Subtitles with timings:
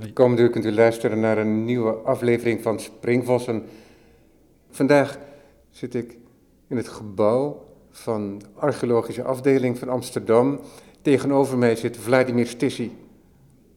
[0.00, 3.62] Het komende uur kunt u luisteren naar een nieuwe aflevering van Springvossen.
[4.70, 5.18] Vandaag
[5.70, 6.18] zit ik
[6.68, 10.60] in het gebouw van de archeologische afdeling van Amsterdam.
[11.02, 12.96] Tegenover mij zit Vladimir Stissi,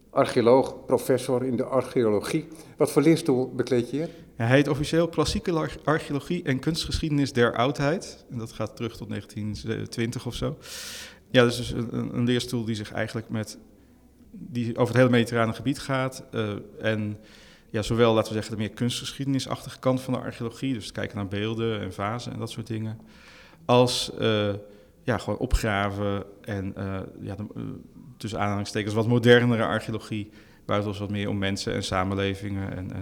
[0.09, 2.47] archeoloog, professor in de archeologie.
[2.77, 4.09] Wat voor leerstoel bekleed je hier?
[4.35, 8.25] Hij heet officieel Klassieke Archeologie en Kunstgeschiedenis der Oudheid.
[8.31, 10.57] En dat gaat terug tot 1920 of zo.
[11.29, 13.57] Ja, dus een, een leerstoel die zich eigenlijk met
[14.31, 16.23] die over het hele mediterrane gebied gaat.
[16.31, 16.49] Uh,
[16.81, 17.17] en
[17.70, 21.27] ja, zowel, laten we zeggen, de meer kunstgeschiedenisachtige kant van de archeologie, dus kijken naar
[21.27, 22.99] beelden en vazen en dat soort dingen,
[23.66, 24.53] als uh,
[25.03, 27.45] ja, gewoon opgraven en uh, ja, de,
[28.17, 30.30] tussen aanhalingstekens wat modernere archeologie,
[30.66, 33.00] waar het dus wat meer om mensen en samenlevingen en eh,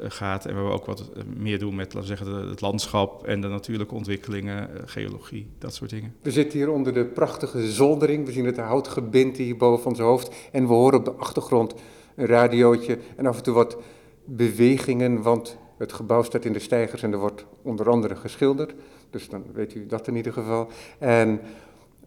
[0.00, 0.46] gaat.
[0.46, 3.40] En waar we ook wat eh, meer doen met laten we zeggen, het landschap en
[3.40, 6.14] de natuurlijke ontwikkelingen, eh, geologie, dat soort dingen.
[6.22, 8.26] We zitten hier onder de prachtige zoldering.
[8.26, 10.34] We zien het houtgebind hier boven ons hoofd.
[10.52, 11.74] En we horen op de achtergrond
[12.14, 13.76] een radiootje en af en toe wat
[14.24, 18.74] bewegingen, want het gebouw staat in de stijgers en er wordt onder andere geschilderd.
[19.10, 20.68] Dus dan weet u dat in ieder geval.
[20.98, 21.40] En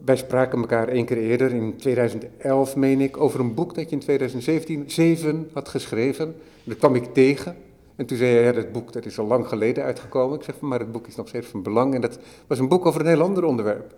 [0.05, 3.95] wij spraken elkaar één keer eerder, in 2011 meen ik, over een boek dat je
[3.95, 6.35] in 2017 7 had geschreven.
[6.63, 7.55] Dat kwam ik tegen.
[7.95, 10.37] En toen zei hij, ja, dat boek dat is al lang geleden uitgekomen.
[10.37, 11.93] Ik zeg, maar het boek is nog steeds van belang.
[11.93, 13.93] En dat was een boek over een heel ander onderwerp.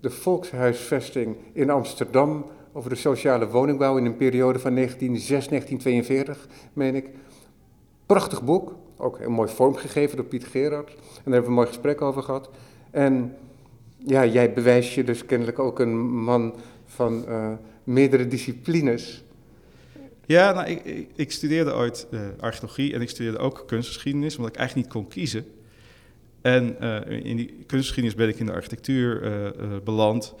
[0.00, 4.86] De volkshuisvesting in Amsterdam, over de sociale woningbouw in een periode van 1906-1942,
[6.72, 7.08] meen ik.
[8.06, 10.88] Prachtig boek, ook heel mooi vormgegeven door Piet Gerard.
[10.88, 12.50] En daar hebben we een mooi gesprek over gehad.
[12.90, 13.36] En
[13.96, 16.54] ja, jij bewijst je dus kennelijk ook een man
[16.86, 17.48] van uh,
[17.84, 19.24] meerdere disciplines.
[20.26, 24.58] Ja, nou, ik, ik, studeerde ooit uh, archeologie en ik studeerde ook kunstgeschiedenis, omdat ik
[24.58, 25.46] eigenlijk niet kon kiezen.
[26.42, 29.50] En uh, in die kunstgeschiedenis ben ik in de architectuur uh,
[29.84, 30.34] beland.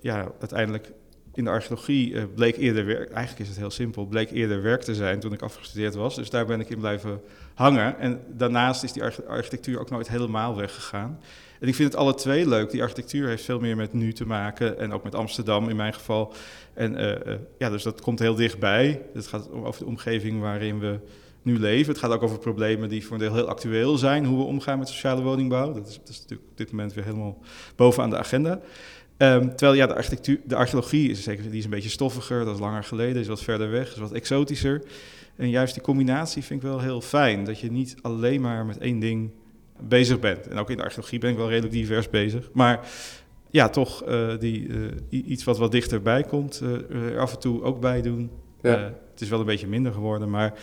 [0.00, 0.92] Ja, uiteindelijk
[1.34, 4.94] in de archeologie bleek eerder werk, eigenlijk is het heel simpel, bleek eerder werk te
[4.94, 6.14] zijn toen ik afgestudeerd was.
[6.14, 7.20] Dus daar ben ik in blijven
[7.54, 7.98] hangen.
[7.98, 11.20] En daarnaast is die architectuur ook nooit helemaal weggegaan.
[11.64, 12.70] En ik vind het alle twee leuk.
[12.70, 15.94] Die architectuur heeft veel meer met nu te maken en ook met Amsterdam in mijn
[15.94, 16.32] geval.
[16.74, 19.02] En uh, ja, dus dat komt heel dichtbij.
[19.14, 20.98] Het gaat over de omgeving waarin we
[21.42, 21.92] nu leven.
[21.92, 24.24] Het gaat ook over problemen die voor een deel heel actueel zijn.
[24.24, 25.72] Hoe we omgaan met sociale woningbouw.
[25.72, 27.38] Dat is, dat is natuurlijk op dit moment weer helemaal
[27.76, 28.60] bovenaan de agenda.
[29.18, 32.54] Um, terwijl ja, de, architectuur, de archeologie is, zeker, die is een beetje stoffiger, dat
[32.54, 34.82] is langer geleden, is wat verder weg, is wat exotischer.
[35.36, 37.44] En juist die combinatie vind ik wel heel fijn.
[37.44, 39.30] Dat je niet alleen maar met één ding
[39.88, 40.48] bezig bent.
[40.48, 42.50] En ook in de archeologie ben ik wel redelijk divers bezig.
[42.52, 42.88] Maar
[43.54, 47.62] ja, toch uh, die, uh, iets wat wat dichterbij komt, uh, er af en toe
[47.62, 48.30] ook bij doen.
[48.62, 48.92] Ja.
[49.10, 50.54] het is wel een beetje minder geworden, maar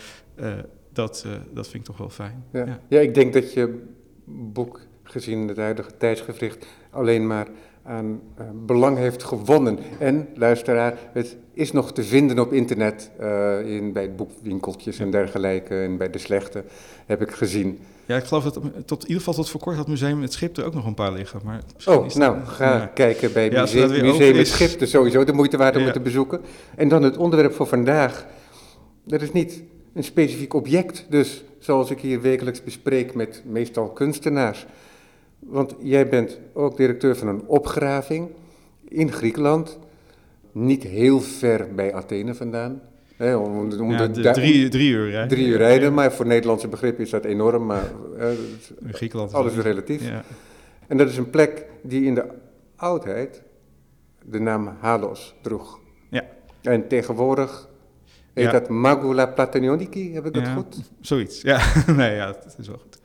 [0.92, 2.44] dat, dat vind ik toch wel fijn.
[2.52, 2.64] Ja.
[2.66, 2.80] ja.
[2.88, 3.00] Ja.
[3.00, 3.82] ik denk dat je
[4.24, 7.48] boek, gezien het huidige tijdsgevricht, alleen maar
[7.82, 8.20] aan
[8.54, 9.78] belang heeft gewonnen.
[9.98, 13.10] En, luisteraar, het is nog te vinden op internet,
[13.64, 16.64] in, bij boekwinkeltjes en dergelijke, en bij de slechte,
[17.06, 17.78] heb ik gezien.
[18.06, 18.54] Ja, ik geloof dat
[18.86, 20.94] tot, in ieder geval tot voor kort had museum het schip er ook nog een
[20.94, 21.40] paar liggen.
[21.44, 22.86] Maar oh, nou, ga ja.
[22.86, 26.00] kijken bij ja, museum, museum het schip, dus sowieso de moeite waard om het te
[26.00, 26.40] bezoeken.
[26.76, 28.26] En dan het onderwerp voor vandaag.
[29.04, 29.62] Dat is niet
[29.94, 34.66] een specifiek object, dus zoals ik hier wekelijks bespreek met meestal kunstenaars.
[35.38, 38.28] Want jij bent ook directeur van een opgraving
[38.88, 39.78] in Griekenland,
[40.52, 42.82] niet heel ver bij Athene vandaan.
[43.22, 45.28] Hè, om, om ja, de, drie, drie, uur rijden.
[45.28, 47.66] Drie uur rijden, maar voor Nederlandse begrippen is dat enorm.
[47.66, 47.90] Maar
[48.84, 50.08] in Griekenland alles is relatief.
[50.08, 50.24] Ja.
[50.86, 52.24] En dat is een plek die in de
[52.76, 53.42] oudheid
[54.24, 55.78] de naam Halos droeg.
[56.10, 56.24] Ja.
[56.62, 57.68] En tegenwoordig
[58.34, 60.76] heet dat Magula Platonioniki, heb ik dat goed?
[61.00, 61.60] Zoiets, ja.
[61.96, 62.98] nee, ja, dat is wel goed.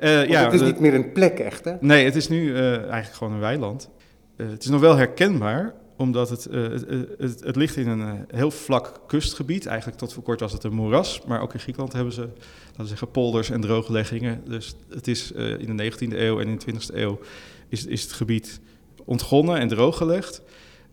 [0.00, 1.74] Uh, ja, het is niet meer een plek echt, hè?
[1.80, 3.90] Nee, het is nu uh, eigenlijk gewoon een weiland.
[4.36, 6.84] Uh, het is nog wel herkenbaar, omdat het, het,
[7.18, 9.66] het, het, ligt in een heel vlak kustgebied.
[9.66, 12.82] Eigenlijk tot voor kort was het een moeras, maar ook in Griekenland hebben ze, laten
[12.82, 14.42] we zeggen, polders en droogleggingen.
[14.44, 17.20] Dus het is in de 19e eeuw en in de 20e eeuw
[17.68, 18.60] is, is het gebied
[19.04, 20.42] ontgonnen en drooggelegd.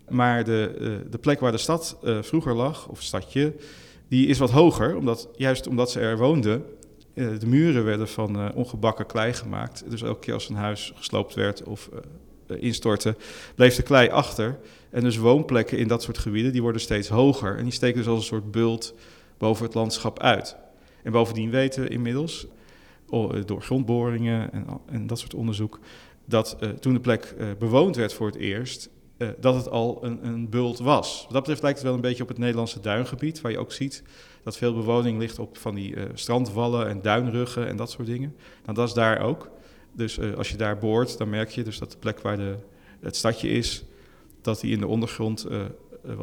[0.10, 3.54] Maar de, de plek waar de stad vroeger lag, of stadje,
[4.08, 6.64] die is wat hoger, omdat, juist omdat ze er woonden,
[7.14, 9.84] de muren werden van ongebakken klei gemaakt.
[9.90, 11.90] Dus elke keer als een huis gesloopt werd of
[12.48, 13.16] instortte,
[13.56, 14.58] bleef de klei achter.
[14.96, 17.58] En dus woonplekken in dat soort gebieden, die worden steeds hoger.
[17.58, 18.94] En die steken dus als een soort bult
[19.38, 20.56] boven het landschap uit.
[21.04, 22.48] En bovendien weten we inmiddels,
[23.46, 25.80] door grondboringen en, en dat soort onderzoek,
[26.26, 30.50] dat toen de plek bewoond werd voor het eerst, uh, dat het al een, een,
[30.50, 31.22] bult was.
[31.24, 33.72] Wat dat betreft lijkt het wel een beetje op het Nederlandse duingebied, waar je ook
[33.72, 34.04] ziet
[34.44, 38.36] dat veel bewoning ligt op van die strandwallen en duinruggen en dat soort dingen.
[38.64, 39.50] Nou, dat is daar ook.
[39.92, 42.56] Dus als je daar boort, dan merk je dus dat de plek waar de,
[43.00, 43.86] het stadje is,
[44.46, 45.48] dat die in de ondergrond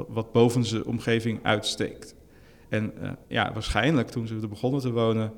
[0.08, 2.14] wat boven zijn omgeving uitsteekt.
[2.68, 2.92] En
[3.28, 5.32] ja, waarschijnlijk toen ze er begonnen te wonen,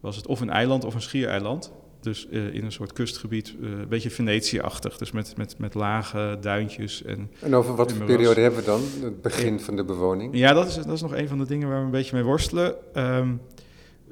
[0.00, 1.72] was het of een eiland of een schiereiland.
[2.02, 4.98] Dus uh, in een soort kustgebied, een beetje Venetië-achtig.
[4.98, 7.02] Dus met, met, met lage duintjes.
[7.02, 8.80] En, en over wat voor periode hebben we dan?
[9.02, 10.36] Het begin van de bewoning?
[10.36, 12.24] Ja, dat is, dat is nog een van de dingen waar we een beetje mee
[12.24, 12.74] worstelen.
[12.94, 13.40] Um,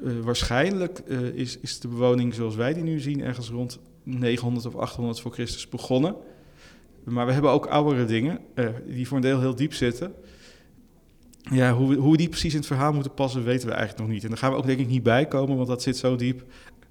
[0.03, 0.99] uh, waarschijnlijk
[1.35, 5.33] is, is de bewoning zoals wij die nu zien ergens rond 900 of 800 voor
[5.33, 6.17] Christus begonnen.
[7.05, 8.39] Maar we hebben ook oudere dingen
[8.87, 10.15] die voor een deel heel diep zitten.
[11.51, 14.23] Ja, hoe, hoe die precies in het verhaal moeten passen, weten we eigenlijk nog niet.
[14.23, 16.45] En daar gaan we ook denk ik niet bij komen, want dat zit zo diep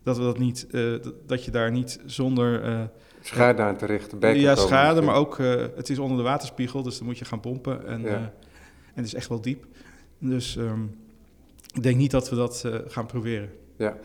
[0.03, 2.65] dat, we dat, niet, uh, dat je daar niet zonder...
[2.65, 2.83] Uh,
[3.21, 5.37] schade aan terecht bij Ja, schade, maar ook
[5.75, 7.87] het is onder de waterspiegel, dus dan moet je gaan pompen.
[7.87, 8.15] En, ja.
[8.15, 8.33] en
[8.93, 9.65] het is echt wel diep.
[10.19, 10.95] Dus um,
[11.73, 13.49] ik denk niet dat we dat gaan proberen.
[13.75, 13.97] Ja,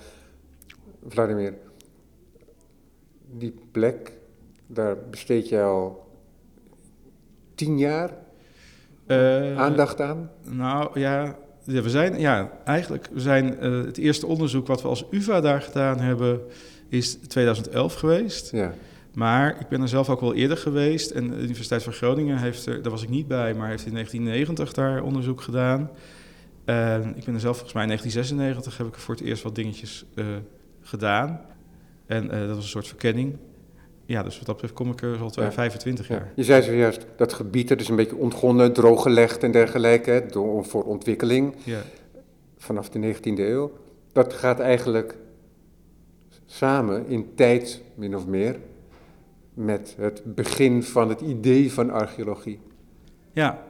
[1.08, 1.54] Vladimir,
[3.30, 4.12] die plek,
[4.66, 6.08] daar besteed je al
[7.54, 8.10] tien jaar
[9.56, 10.30] aandacht aan?
[10.42, 14.88] Nou ja, ja, we zijn, ja, eigenlijk, we zijn, uh, het eerste onderzoek wat we
[14.88, 16.40] als UvA daar gedaan hebben,
[16.88, 18.50] is 2011 geweest.
[18.50, 18.74] Ja.
[19.14, 21.10] Maar ik ben er zelf ook wel eerder geweest.
[21.10, 23.92] En de Universiteit van Groningen heeft er, daar was ik niet bij, maar heeft in
[23.92, 25.90] 1990 daar onderzoek gedaan.
[26.64, 29.54] En ik ben er zelf volgens mij in 1996 heb ik voor het eerst wat
[29.54, 30.26] dingetjes uh,
[30.80, 31.40] gedaan.
[32.06, 33.36] En dat was een soort verkenning
[34.06, 35.52] ja, dus wat dat betreft kom ik er al ja.
[35.52, 36.32] 25 jaar.
[36.34, 40.84] Je zei zojuist, dat gebied dat is een beetje ontgonnen, drooggelegd en dergelijke, door, voor
[40.84, 41.82] ontwikkeling ja.
[42.56, 43.72] vanaf de 19e eeuw.
[44.12, 45.16] Dat gaat eigenlijk
[46.46, 48.58] samen in tijd, min of meer,
[49.54, 52.60] met het begin van het idee van archeologie.
[53.32, 53.62] Ja,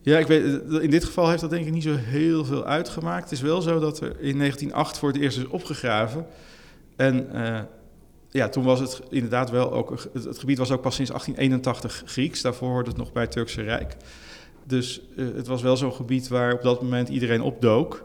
[0.00, 3.22] ja, ik weet, in dit geval heeft dat denk ik niet zo heel veel uitgemaakt.
[3.22, 6.26] Het is wel zo dat er in 1908 voor het eerst is opgegraven.
[6.96, 7.60] En uh,
[8.36, 10.08] ja, toen was het inderdaad wel ook.
[10.12, 12.42] Het, gebied was ook pas sinds 1881 Grieks.
[12.42, 13.96] Daarvoor hoorde het nog bij het Turkse Rijk.
[14.64, 18.04] Dus uh, het was wel zo'n gebied waar op dat moment iedereen opdook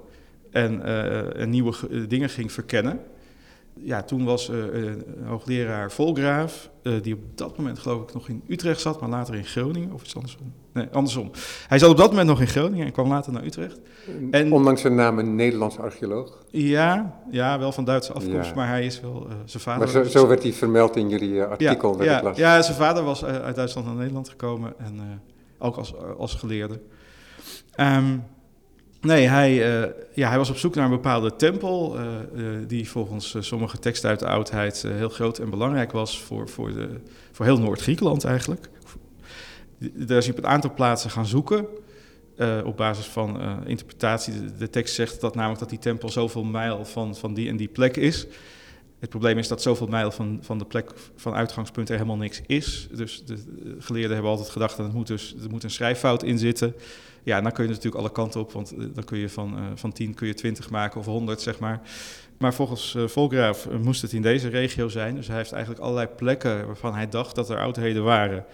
[0.51, 1.73] en, uh, en nieuwe
[2.07, 2.99] dingen ging verkennen
[3.83, 4.93] ja, toen was uh,
[5.25, 6.69] hoogleraar Volgraaf,
[7.01, 10.03] die op dat moment geloof ik nog in Utrecht zat, maar later in Groningen, of
[10.03, 10.53] iets andersom.
[10.73, 11.31] Nee, andersom.
[11.67, 13.79] Hij zat op dat moment nog in Groningen en kwam later naar Utrecht.
[14.31, 16.43] En, Ondanks zijn naam een Nederlands archeoloog?
[16.49, 19.79] Ja, ja wel van Duitse afkomst, maar hij is wel, uh, zijn vader...
[19.79, 22.03] Maar zo, zo, werd hij vermeld in jullie artikel.
[22.03, 25.21] Ja, ja, ja, zijn vader was uit Duitsland naar Nederland gekomen en
[25.59, 26.79] ook als, als geleerde.
[27.79, 28.23] Um,
[29.01, 29.53] Nee, hij,
[30.13, 31.95] ja, hij was op zoek naar een bepaalde tempel,
[32.67, 36.89] die volgens sommige teksten uit de oudheid heel groot en belangrijk was voor, voor, de,
[37.31, 38.69] voor heel Noord-Griekenland eigenlijk.
[39.93, 41.67] Daar is hij op een aantal plaatsen gaan zoeken,
[42.63, 44.33] op basis van interpretatie.
[44.33, 47.57] De, de, tekst zegt dat namelijk dat die tempel zoveel mijl van, van die en
[47.57, 48.27] die plek is.
[48.99, 52.41] Het probleem is dat zoveel mijl van, van de plek van uitgangspunt er helemaal niks
[52.45, 52.87] is.
[52.91, 53.37] Dus de
[53.79, 56.75] geleerden hebben altijd gedacht dat het moet dus, er moet een schrijffout in zitten
[57.23, 59.65] ja, dan kun je natuurlijk alle kanten op, want eh, dan kun je van, uh,
[59.75, 61.81] van 10 kun je 20 maken of 100, zeg maar.
[62.37, 65.15] Maar volgens uh, Volgraaf moest het in deze regio zijn.
[65.15, 68.45] Dus hij heeft eigenlijk allerlei plekken waarvan hij dacht dat er oudheden waren.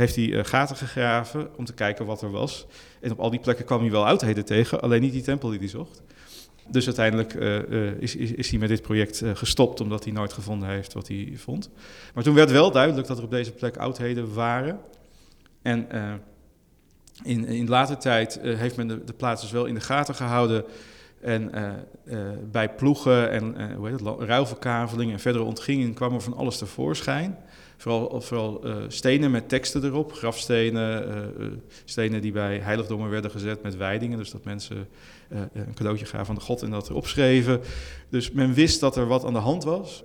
[0.00, 2.66] Heeft hij uh, gaten gegraven om te kijken wat er was.
[3.00, 5.58] En op al die plekken kwam hij wel oudheden tegen, alleen niet die tempel die
[5.58, 6.02] hij zocht.
[6.68, 7.34] Dus uiteindelijk
[8.00, 11.32] is, is, is, hij met dit project gestopt, omdat hij nooit gevonden heeft wat hij
[11.36, 11.70] vond.
[12.14, 14.80] Maar toen werd wel duidelijk dat er op deze plek oudheden waren.
[15.62, 15.88] En
[17.22, 20.64] in, in later tijd heeft men de, de plaats dus wel in de gaten gehouden.
[21.20, 21.70] En uh,
[22.04, 22.18] uh,
[22.50, 27.36] bij ploegen en hoe heet het, ruilverkaveling en verdere ontgingen kwam er van alles tevoorschijn.
[27.76, 31.04] Vooral, vooral stenen met teksten erop, grafstenen,
[31.84, 34.18] stenen die bij heiligdommen werden gezet met wijdingen.
[34.18, 34.88] Dus dat mensen
[35.28, 37.60] een cadeautje gaven aan de god en dat erop schreven.
[38.08, 40.04] Dus men wist dat er wat aan de hand was.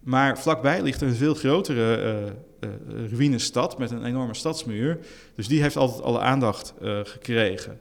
[0.00, 2.24] Maar vlakbij ligt een veel grotere
[2.60, 2.70] uh,
[3.10, 4.98] ruïnestad met een enorme stadsmuur.
[5.34, 7.78] Dus die heeft altijd alle aandacht uh, gekregen.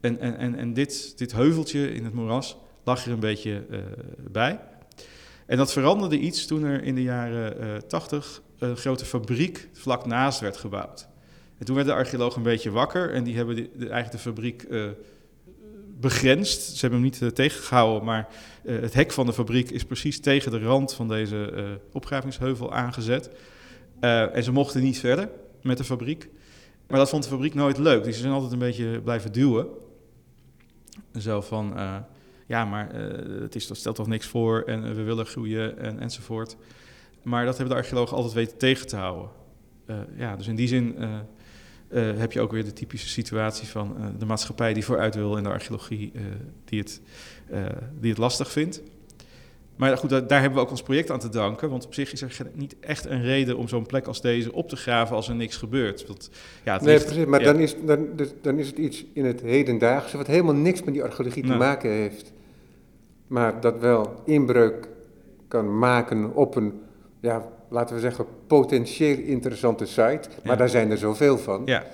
[0.00, 3.78] En, en, en, dit, dit heuveltje in het moeras lag er een beetje uh,
[4.30, 4.60] bij.
[5.46, 10.40] En dat veranderde iets toen er in de jaren 80 een grote fabriek vlak naast
[10.40, 11.08] werd gebouwd.
[11.58, 14.66] En toen werd de archeoloog een beetje wakker en die hebben de, eigenlijk de fabriek
[16.00, 16.60] begrensd.
[16.60, 18.28] Ze hebben hem niet uh, tegengehouden, maar
[18.64, 22.72] uh, het hek van de fabriek is precies tegen de rand van deze uh, opgravingsheuvel
[22.72, 23.30] aangezet.
[24.00, 25.28] en ze mochten niet verder
[25.62, 26.28] met de fabriek.
[26.86, 28.04] Maar dat vond de fabriek nooit leuk.
[28.04, 29.66] Dus ze zijn altijd een beetje blijven duwen.
[31.18, 31.74] Zo van,
[32.46, 32.94] ja, maar
[33.40, 36.56] het is, dat stelt toch niks voor en we willen groeien en, enzovoort.
[37.22, 39.30] Maar dat hebben de archeologen altijd weten tegen te houden.
[40.16, 40.96] ja, dus in die zin
[41.92, 45.48] heb je ook weer de typische situatie van de maatschappij die vooruit wil en de
[45.48, 46.12] archeologie
[46.64, 47.00] die, het,
[48.00, 48.82] die het lastig vindt.
[49.80, 51.70] Maar goed, daar, daar hebben we ook ons project aan te danken.
[51.70, 54.52] Want op zich is er geen- niet echt een reden om zo'n plek als deze
[54.52, 56.06] op te graven als er niks gebeurt.
[56.06, 56.30] Want,
[56.64, 57.52] ja, het Nee, ligt- precies, maar ja.
[57.52, 60.94] dan, is, dan, dus, dan is het iets in het hedendaagse wat helemaal niks met
[60.94, 61.58] die archeologie te Nee.
[61.58, 62.32] maken heeft.
[63.26, 64.88] Maar dat wel inbreuk
[65.48, 66.80] kan maken op een,
[67.20, 70.02] ja, laten we zeggen, potentieel interessante site.
[70.28, 70.56] Maar Ja.
[70.56, 71.62] daar zijn er zoveel van.
[71.64, 71.84] Ja,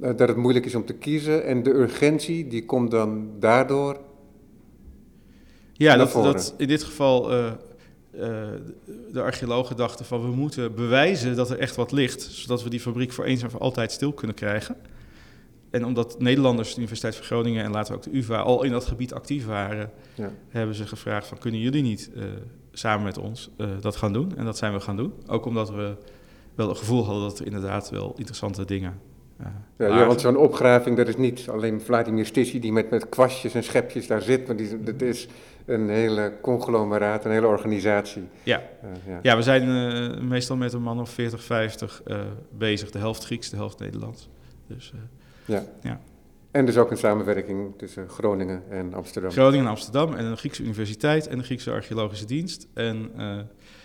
[0.00, 1.44] eh, dat het moeilijk is om te kiezen.
[1.44, 3.96] En de urgentie, die komt dan daardoor.
[5.84, 7.52] Ja dat, dat in dit geval eh, eh,
[9.12, 12.80] de archeologen dachten van we moeten bewijzen dat er echt wat ligt, zodat we die
[12.80, 14.76] fabriek voor eens en voor altijd stil kunnen krijgen.
[15.70, 18.84] En omdat Nederlanders, de Universiteit van Groningen en later ook de UvA al in dat
[18.84, 20.32] gebied actief waren, Ja.
[20.48, 22.22] hebben ze gevraagd van kunnen jullie niet eh,
[22.72, 24.36] samen met ons dat gaan doen?
[24.36, 25.12] En dat zijn we gaan doen.
[25.26, 25.96] Ook omdat we
[26.54, 29.00] wel het gevoel hadden dat er inderdaad wel interessante dingen
[29.78, 33.64] Ja, want zo'n opgraving, dat is niet alleen Vladimir Stissi die met, met kwastjes en
[33.64, 34.46] schepjes daar zit.
[34.46, 35.28] Maar die, dat is
[35.70, 38.22] een hele conglomeraat, een hele organisatie.
[38.42, 38.62] Ja.
[38.82, 39.18] Eh, ja.
[39.22, 42.18] Ja, we zijn eh, meestal met een man of 40, 50 eh,
[42.58, 42.90] bezig.
[42.90, 44.28] De helft Grieks, de helft Nederlands.
[44.66, 44.92] Dus
[45.44, 45.64] Ja.
[45.82, 46.00] Ja.
[46.50, 49.30] En dus ook een samenwerking tussen Groningen en Amsterdam.
[49.30, 52.66] Groningen en Amsterdam en de Griekse Universiteit en de Griekse Archeologische Dienst.
[52.74, 53.10] En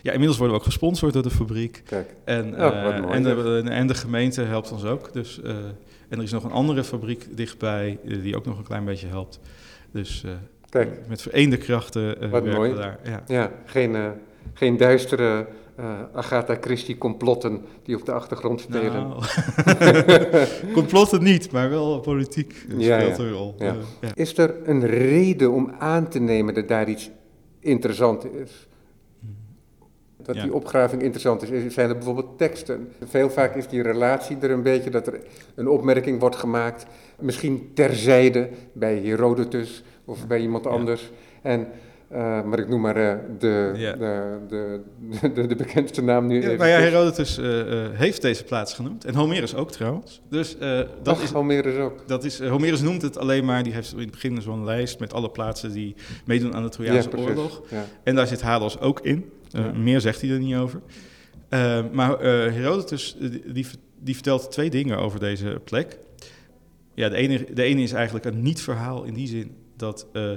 [0.02, 1.82] ja, inmiddels worden we ook gesponsord door de fabriek.
[1.86, 5.14] Kijk, En, Oh, mooi, en, de, en de gemeente helpt ons ook.
[5.14, 9.08] Dus, en er is nog een andere fabriek dichtbij die ook nog een klein beetje
[9.08, 9.40] helpt.
[9.92, 10.24] Dus
[10.84, 11.08] kijk.
[11.08, 12.74] met vereende krachten eh Wat mooi.
[12.76, 13.00] daar.
[13.04, 13.24] Ja.
[13.28, 14.10] Ja, geen, eh,
[14.54, 18.94] geen duistere eh, Agatha Christie complotten die op de achtergrond spelen.
[18.94, 19.24] Nou,
[20.74, 23.24] complotten niet, maar wel politiek Ja, speelt ja.
[23.24, 23.56] een rol.
[23.58, 23.66] Ja.
[23.68, 24.10] Eh, ja.
[24.14, 27.12] Is er een reden om aan te nemen dat daar iets
[27.60, 28.68] interessant is?
[30.18, 30.44] Dat Ja.
[30.44, 31.52] die opgraving interessant.
[31.52, 32.92] Is- Zijn er bijvoorbeeld teksten?
[33.06, 35.20] Veel vaak is die relatie er een beetje dat er
[35.56, 36.86] een opmerking wordt gemaakt.
[37.20, 41.12] Misschien terzijde bij Herodotus of bij iemand anders.
[41.42, 41.68] En,
[42.08, 44.82] eh, maar ik noem maar eh, de, de,
[45.20, 46.36] de, de, de bekendste naam nu.
[46.36, 46.58] Ja, even.
[46.58, 47.46] nou ja, Herodotus eh,
[47.92, 49.06] heeft deze plaats genoemd.
[49.06, 50.22] En Homerus ook trouwens.
[50.30, 50.58] Dus
[51.04, 52.08] dat is, Homerus ook.
[52.08, 55.14] dat is, Homerus noemt het alleen maar, die heeft in het begin zo'n lijst met
[55.14, 55.96] alle plaatsen die
[56.26, 57.62] meedoen aan de Trojaanse oorlog.
[57.70, 57.86] Ja.
[58.04, 59.30] En daar zit Halos ook in.
[59.76, 60.82] Meer zegt hij er niet over.
[61.92, 63.66] Maar Herodotus die, die,
[64.00, 66.00] die vertelt twee dingen over deze plek.
[66.94, 70.32] Ja, de ene, de ene is eigenlijk een niet-verhaal in die zin dat eh,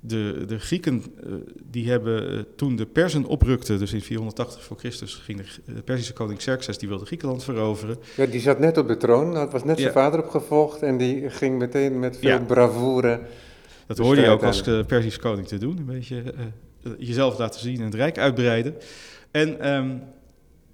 [0.00, 1.32] de, de Grieken eh,
[1.70, 5.82] die hebben eh, toen de Persen oprukten, dus in 480 voor Christus ging de, de
[5.82, 7.96] Perzische koning Xerxes die wilde Griekenland veroveren.
[8.16, 11.30] Ja, die zat net op de troon, dat was net zijn vader opgevolgd en die
[11.30, 12.38] ging meteen met veel Ja.
[12.38, 13.20] bravoure.
[13.86, 15.78] Dat De hoorde je ook als eh, Persisch koning te doen.
[15.78, 16.22] Een beetje
[16.98, 18.74] jezelf laten zien en het rijk uitbreiden.
[19.30, 19.96] En ehm,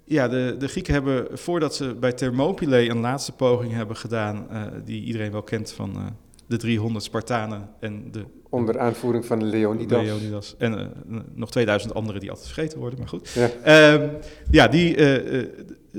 [0.03, 4.47] ja, de, de Grieken hebben, voordat ze bij Thermopylae een laatste poging hebben gedaan,
[4.85, 6.15] die iedereen wel kent van
[6.47, 10.03] de 300 Spartanen en de Onder aanvoering van Leonidas.
[10.03, 10.55] Leonidas.
[10.57, 10.85] En eh,
[11.33, 13.29] nog 2000 anderen die altijd vergeten worden, maar goed.
[13.29, 13.49] Ja.
[13.63, 14.07] Ehm,
[14.51, 15.47] ja, die, eh, eh,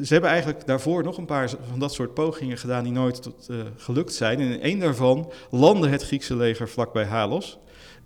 [0.02, 3.48] ze hebben eigenlijk daarvoor nog een paar van dat soort pogingen gedaan die nooit tot,
[3.76, 4.40] gelukt zijn.
[4.40, 7.58] En in één daarvan landde het Griekse leger vlakbij Halos.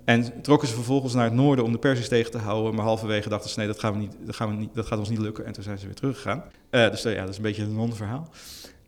[0.04, 2.74] En trokken ze vervolgens naar het noorden om de Persiërs tegen te houden.
[2.74, 4.98] Maar halverwege dachten ze, nee, dat, gaan we niet, dat, gaan we niet, dat gaat
[4.98, 5.46] ons niet lukken.
[5.46, 6.44] En toen zijn ze weer teruggegaan.
[6.70, 8.28] Eh, dus ja, dat is een beetje een non-verhaal.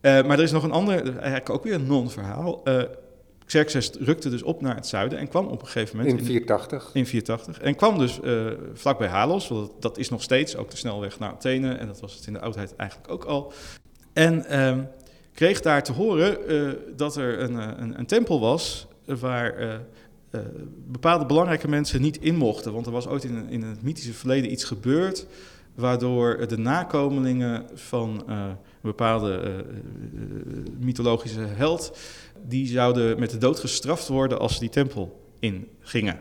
[0.03, 2.63] Maar er is nog een ander, eigenlijk ook weer een non-verhaal.
[3.47, 6.19] Xerxes rukte dus op naar het zuiden en kwam op een gegeven moment...
[6.19, 6.91] In 480.
[6.93, 7.65] In 480.
[7.65, 11.31] En kwam dus eh vlakbij Halos, want dat, is nog steeds ook de snelweg naar
[11.31, 11.73] Athene.
[11.73, 13.53] En dat was het in de oudheid eigenlijk ook al.
[14.13, 14.83] En ehm,
[15.33, 19.81] kreeg daar te horen eh, dat er een, eh, een, een tempel was waar
[20.87, 22.73] bepaalde belangrijke mensen niet in mochten.
[22.73, 25.27] Want er was ooit in, in het mythische verleden iets gebeurd
[25.75, 29.65] waardoor de nakomelingen van een bepaalde
[30.81, 31.99] mythologische held,
[32.49, 36.19] die zouden met de dood gestraft worden als ze die tempel ingingen.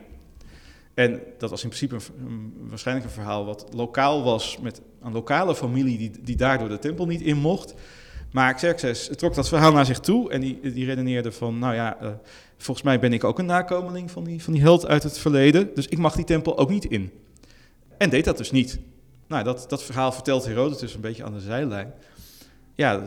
[0.94, 5.56] En dat was in principe een, waarschijnlijk een verhaal wat lokaal was met een lokale
[5.56, 7.74] familie die, die daardoor de tempel niet in mocht.
[8.32, 12.00] Maar Xerxes trok dat verhaal naar zich toe en die, die redeneerde van, nou ja,
[12.02, 12.10] eh,
[12.58, 15.70] volgens mij ben ik ook een nakomeling van die, van die held uit het verleden,
[15.76, 17.12] dus ik mag die tempel ook niet in.
[17.98, 18.80] En deed dat dus niet.
[19.28, 21.94] Nou, dat, dat verhaal vertelt Herodotus een beetje aan de zijlijn.
[22.76, 23.02] Ja, eh,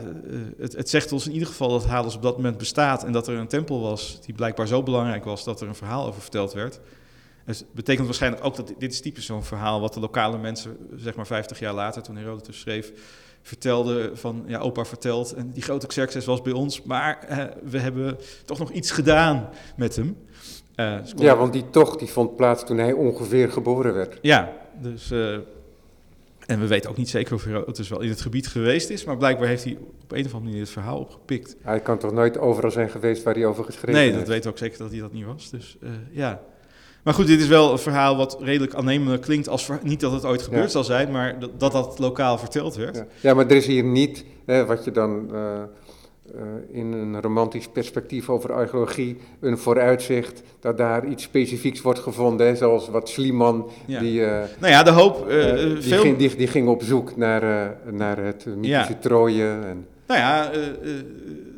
[0.59, 3.29] het, het zegt ons in ieder geval dat Hades op dat moment bestaat en dat
[3.29, 6.53] er een tempel was die blijkbaar zo belangrijk was dat er een verhaal over verteld
[6.53, 6.81] werd.
[7.45, 11.15] Het betekent waarschijnlijk ook dat dit, is typisch zo'n verhaal wat de lokale mensen, zeg
[11.15, 12.93] maar 50 jaar later, toen Herodotus schreef,
[13.43, 17.79] vertelden van, ja, opa vertelt en die grote Xerxes was bij ons, maar eh, we
[17.79, 20.17] hebben toch nog iets gedaan met hem.
[20.75, 24.19] Eh, dus Ja, want die tocht die vond plaats toen hij ongeveer geboren werd.
[24.23, 25.11] ja, dus.
[25.11, 25.37] eh,
[26.47, 29.17] en we weten ook niet zeker of Herodotus wel in het gebied geweest is, maar
[29.17, 31.57] blijkbaar heeft hij op een of andere manier het verhaal opgepikt.
[31.63, 34.19] Hij kan toch nooit overal zijn geweest waar hij over geschreven Nee, heeft?
[34.19, 35.51] dat weten we ook zeker dat hij dat niet was.
[35.51, 36.41] Dus eh, ja.
[37.03, 40.25] Maar goed, dit is wel een verhaal wat redelijk aannemelijk klinkt als niet dat het
[40.25, 40.69] ooit gebeurd Ja.
[40.71, 42.97] zal zijn, maar dat dat, dat lokaal verteld werd.
[42.97, 43.07] Ja.
[43.21, 45.63] ja, maar er is hier niet hè, wat je dan eh,
[46.71, 52.55] in een romantisch perspectief over archeologie, een vooruitzicht dat daar iets specifieks wordt gevonden, hè,
[52.57, 54.01] zoals wat Schliemann, Ja.
[54.01, 56.83] die, eh, Nou ja, de hoop, eh, eh, die, veel, ging, die, die ging op
[56.83, 58.99] zoek naar, eh, naar het mythische Ja.
[59.01, 59.45] Troje.
[59.45, 60.73] En, nou ja, eh, eh,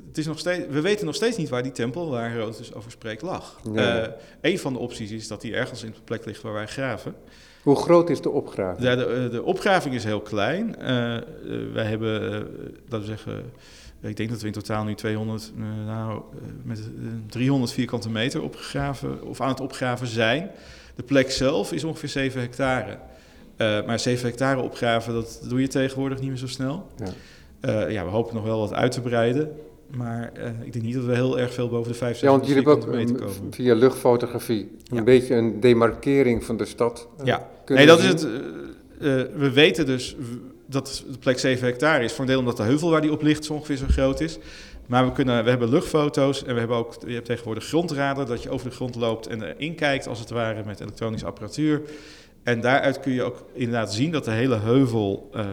[0.08, 2.90] het is nog steeds, we weten nog steeds niet waar die tempel waar Herodotus over
[2.90, 3.60] spreekt lag.
[3.72, 3.98] Ja.
[4.02, 4.08] Eh,
[4.40, 7.14] een van de opties is dat die ergens in de plek ligt waar wij graven.
[7.62, 8.82] hoe groot is de opgraving?
[8.88, 10.76] Ja, de, eh, de opgraving is heel klein.
[10.76, 11.22] Eh, eh,
[11.72, 12.40] wij hebben, eh,
[12.88, 13.42] laten we zeggen,
[14.00, 16.84] ik denk dat we in totaal nu 200, eh, nou, eh, met eh,
[17.28, 20.50] 300 vierkante meter opgegraven of aan het opgraven zijn.
[20.94, 22.98] De plek zelf is ongeveer 7 hectare.
[23.56, 26.86] Eh, maar 7 hectare opgraven, dat doe je tegenwoordig niet meer zo snel.
[26.96, 27.06] Ja.
[27.60, 29.52] Eh, ja, we hopen nog wel wat uit te breiden.
[29.96, 32.46] Maar eh, ik denk niet dat we heel erg veel boven de 5, Ja, want
[32.46, 33.52] 600 jullie hebben ook um, komen.
[33.54, 37.08] via luchtfotografie een beetje een demarkering van de stad.
[37.18, 38.24] eh, Ja, nee, dat is het.
[38.24, 38.30] eh,
[39.20, 40.16] eh, we weten dus
[40.70, 42.12] dat de plek 7 hectare is.
[42.12, 44.38] Voor een deel omdat de heuvel waar die op ligt zo ongeveer zo groot is.
[44.86, 48.42] Maar we, kunnen, we hebben luchtfoto's en we hebben ook, je hebt tegenwoordig grondradar, dat
[48.42, 51.82] je over de grond loopt en erin kijkt als het ware met elektronische apparatuur.
[52.42, 55.46] En daaruit kun je ook inderdaad zien dat de hele heuvel, eh,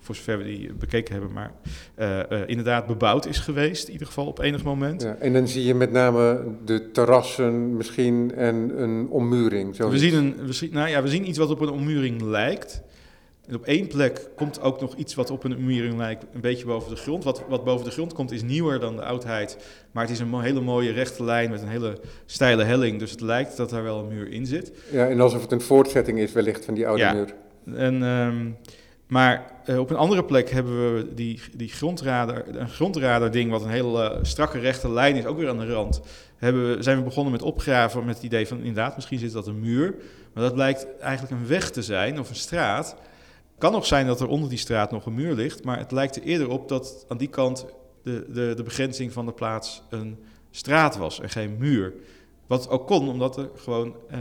[0.00, 1.52] voor zover we die bekeken hebben, maar
[1.94, 5.02] eh, eh, inderdaad bebouwd is geweest, in ieder geval op enig moment.
[5.02, 9.76] Ja, en dan zie je met name de terrassen misschien en een ommuring.
[9.76, 12.82] We zien, een, we, zien, nou ja, we zien iets wat op een ommuring lijkt.
[13.48, 16.66] En op één plek komt ook nog iets wat op een ommuring lijkt, een beetje
[16.66, 17.24] boven de grond.
[17.24, 19.56] Wat, wat boven de grond komt is nieuwer dan de oudheid.
[19.92, 22.98] Maar het is een hele mooie rechte lijn met een hele steile helling.
[22.98, 24.72] Dus het lijkt dat daar wel een muur in zit.
[24.90, 27.12] Ja, en alsof het een voortzetting is wellicht van die oude Ja.
[27.12, 27.34] muur.
[27.74, 28.50] En, ehm,
[29.06, 33.62] maar eh, op een andere plek hebben we die, die grondradar, een grondradar ding, wat
[33.62, 36.00] een hele eh, strakke rechte lijn is, ook weer aan de rand.
[36.36, 39.46] Hebben we, zijn we begonnen met opgraven met het idee van inderdaad, misschien zit dat
[39.46, 39.94] een muur.
[40.32, 42.96] Maar dat blijkt eigenlijk een weg te zijn of een straat.
[43.58, 46.16] Kan nog zijn dat er onder die straat nog een muur ligt, maar het lijkt
[46.16, 47.66] er eerder op dat aan die kant
[48.02, 50.18] de, de, de begrenzing van de plaats een
[50.50, 51.94] straat was en geen muur.
[52.46, 54.18] Wat ook kon, omdat er gewoon eh,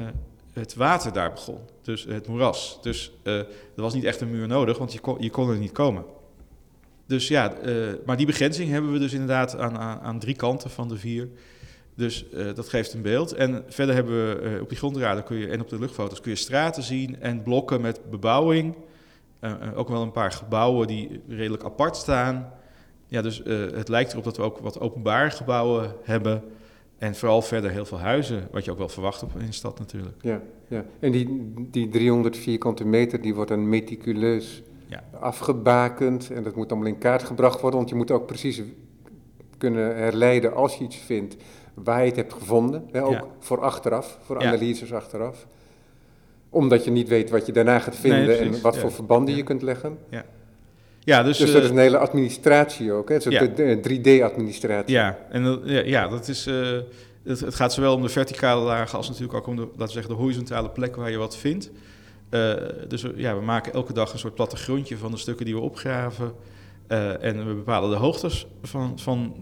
[0.53, 1.59] het water daar begon.
[1.81, 2.79] Dus het moeras.
[2.81, 5.57] Dus eh, er was niet echt een muur nodig, want je kon, je kon er
[5.57, 6.03] niet komen.
[7.05, 10.69] Dus ja, eh, maar die begrenzing hebben we dus inderdaad aan, aan, aan drie kanten
[10.69, 11.29] van de vier.
[11.95, 13.33] Dus dat geeft een beeld.
[13.33, 16.37] En verder hebben we op die grondradar kun je, en op de luchtfoto's kun je
[16.37, 18.75] straten zien en blokken met bebouwing.
[19.45, 22.53] Eh, eh, ook wel een paar gebouwen die redelijk apart staan.
[23.07, 26.43] Ja, dus eh, het lijkt erop dat we ook wat openbare gebouwen hebben.
[26.97, 29.79] En vooral verder heel veel huizen, wat je ook wel verwacht op in de stad
[29.79, 30.15] natuurlijk.
[30.21, 30.85] Ja, ja.
[30.99, 35.03] En die, die 300 vierkante meter, die wordt dan meticuleus Ja.
[35.19, 36.31] afgebakend.
[36.31, 38.61] En dat moet allemaal in kaart gebracht worden, want je moet ook precies
[39.57, 41.35] kunnen herleiden als je iets vindt
[41.73, 42.87] waar je het hebt gevonden.
[42.91, 43.25] Hè, ook Ja.
[43.39, 45.47] voor achteraf, voor analyses achteraf.
[46.55, 48.79] Omdat je niet weet wat je daarna gaat vinden Nee, en wat ja.
[48.81, 49.37] voor verbanden Ja.
[49.37, 49.97] je kunt leggen.
[50.99, 53.17] Ja, dus, Dus, eh, dat is een hele administratie ook, hè?
[53.29, 53.45] Ja.
[53.45, 54.95] de 3D-administratie.
[54.95, 56.77] Ja, en ja, ja, dat is, eh,
[57.23, 59.91] het, het gaat zowel om de verticale lagen als natuurlijk ook om de, laten we
[59.91, 61.71] zeggen, de horizontale plek waar je wat vindt.
[62.29, 62.53] Eh,
[62.87, 66.33] dus ja, we maken elke dag een soort plattegrondje van de stukken die we opgraven.
[66.87, 69.33] Eh, en we bepalen de hoogtes van, van,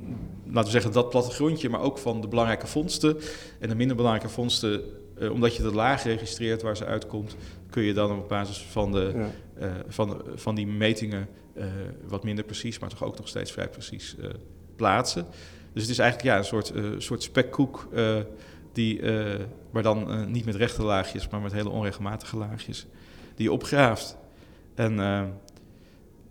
[0.45, 3.17] laten we zeggen, dat plattegrondje, maar ook van de belangrijke vondsten.
[3.59, 4.81] En de minder belangrijke vondsten,
[5.19, 7.35] eh, omdat je de laag registreert waar ze uitkomt,
[7.69, 9.29] kun je dan op basis van, de, Ja.
[9.59, 11.65] eh, van, van die metingen eh,
[12.07, 14.15] wat minder precies, maar toch ook nog steeds vrij precies
[14.75, 15.25] plaatsen.
[15.73, 17.87] Dus het is eigenlijk ja, een soort, soort spekkoek,
[18.73, 19.01] die,
[19.71, 22.85] maar dan niet met rechte laagjes, maar met hele onregelmatige laagjes,
[23.35, 24.17] die je opgraaft.
[24.75, 24.95] En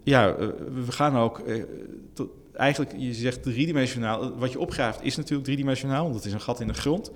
[0.03, 0.37] ja,
[0.85, 1.43] we gaan ook,
[2.13, 6.41] tot, eigenlijk, je zegt driedimensionaal, wat je opgraaft is natuurlijk driedimensionaal, want het is een
[6.41, 7.11] gat in de grond.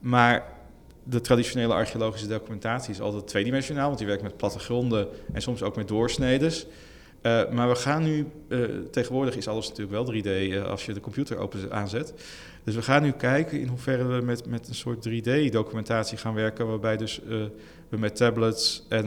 [0.00, 0.61] Maar
[1.04, 5.76] de traditionele archeologische documentatie is altijd tweedimensionaal, want je werkt met plattegronden en soms ook
[5.76, 6.66] met doorsnedes.
[7.22, 8.58] Eh, maar we gaan nu, eh,
[8.90, 12.14] tegenwoordig is alles natuurlijk wel 3D eh, als je de computer open aanzet.
[12.64, 16.66] Dus we gaan nu kijken in hoeverre we met, met een soort 3D-documentatie gaan werken,
[16.66, 17.20] waarbij dus
[17.88, 19.06] we met tablets en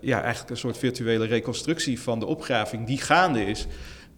[0.00, 3.66] ja, eigenlijk een soort virtuele reconstructie van de opgraving die gaande is,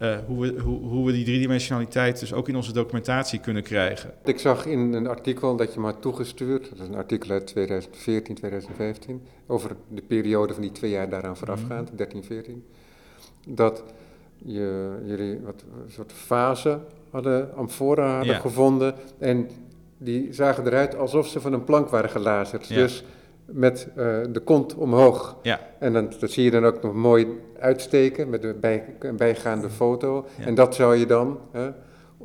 [0.02, 4.10] eh, hoe, we, hoe, hoe we die driedimensionaliteit dus ook in onze documentatie kunnen krijgen.
[4.24, 7.46] Ik zag in een artikel dat je me had toegestuurd, dat is een artikel uit
[7.46, 12.64] 2014, 2015, over de periode van die twee jaar daaraan voorafgaand, 13, 14,
[13.48, 13.82] dat
[14.36, 16.78] je, jullie wat, een soort fase
[17.10, 18.40] hadden, amfora hadden Ja.
[18.40, 19.48] gevonden en
[19.98, 22.66] die zagen eruit alsof ze van een plank waren gelazerd.
[22.66, 22.74] Ja.
[22.76, 23.04] Dus
[23.52, 25.36] met eh, de kont omhoog.
[25.42, 25.60] Ja.
[25.78, 27.26] En dan, dat zie je dan ook nog mooi
[27.58, 30.26] uitsteken met de bij, een bijgaande foto.
[30.38, 30.44] Ja.
[30.44, 31.70] En dat zou je dan hè,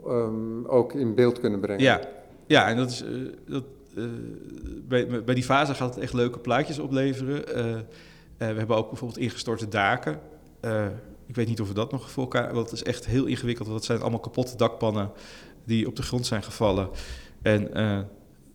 [0.05, 1.83] ehm, ook in beeld kunnen brengen.
[1.83, 1.99] Ja,
[2.47, 3.09] ja en dat is, eh,
[3.47, 3.63] dat,
[3.95, 4.03] eh,
[4.87, 7.43] bij, bij die fase gaat het echt leuke plaatjes opleveren.
[8.37, 10.19] We hebben ook bijvoorbeeld ingestorte daken.
[11.27, 12.53] ik weet niet of we dat nog voor elkaar...
[12.53, 13.67] Want het is echt heel ingewikkeld.
[13.67, 15.11] Want het zijn allemaal kapotte dakpannen
[15.63, 16.89] die op de grond zijn gevallen.
[17.41, 17.71] En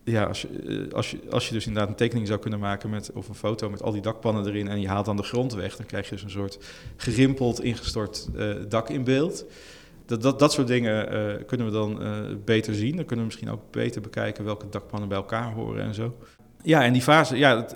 [0.05, 3.11] ja, als je, als, je, als je dus inderdaad een tekening zou kunnen maken met,
[3.13, 5.77] of een foto met al die dakpannen erin en je haalt dan de grond weg,
[5.77, 6.59] dan krijg je dus een soort
[6.97, 8.29] gerimpeld, ingestort
[8.69, 9.45] dak in beeld
[10.07, 12.97] dat, dat, dat soort dingen uh, kunnen we dan uh, beter zien.
[12.97, 16.17] Dan kunnen we misschien ook beter bekijken welke dakpannen bij elkaar horen en zo.
[16.63, 17.67] Ja, en die fase, ja,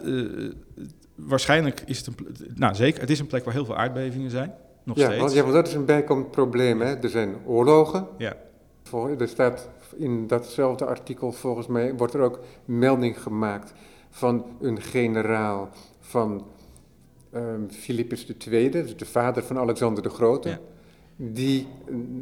[1.15, 4.55] waarschijnlijk is het een, nou zeker, het is een plek waar heel veel aardbevingen zijn,
[4.83, 5.21] nog ja, steeds.
[5.21, 6.95] Want, ja, want dat is een bijkomend probleem, hè.
[6.95, 8.07] Er zijn oorlogen.
[8.19, 8.37] Ja.
[9.19, 13.73] Er staat in datzelfde artikel, volgens mij, wordt er ook melding gemaakt
[14.11, 15.69] van een generaal
[16.01, 16.47] van
[17.35, 20.49] um, Philippus II, dus de vader van Alexander de Grote.
[20.49, 20.59] Ja
[21.17, 21.67] die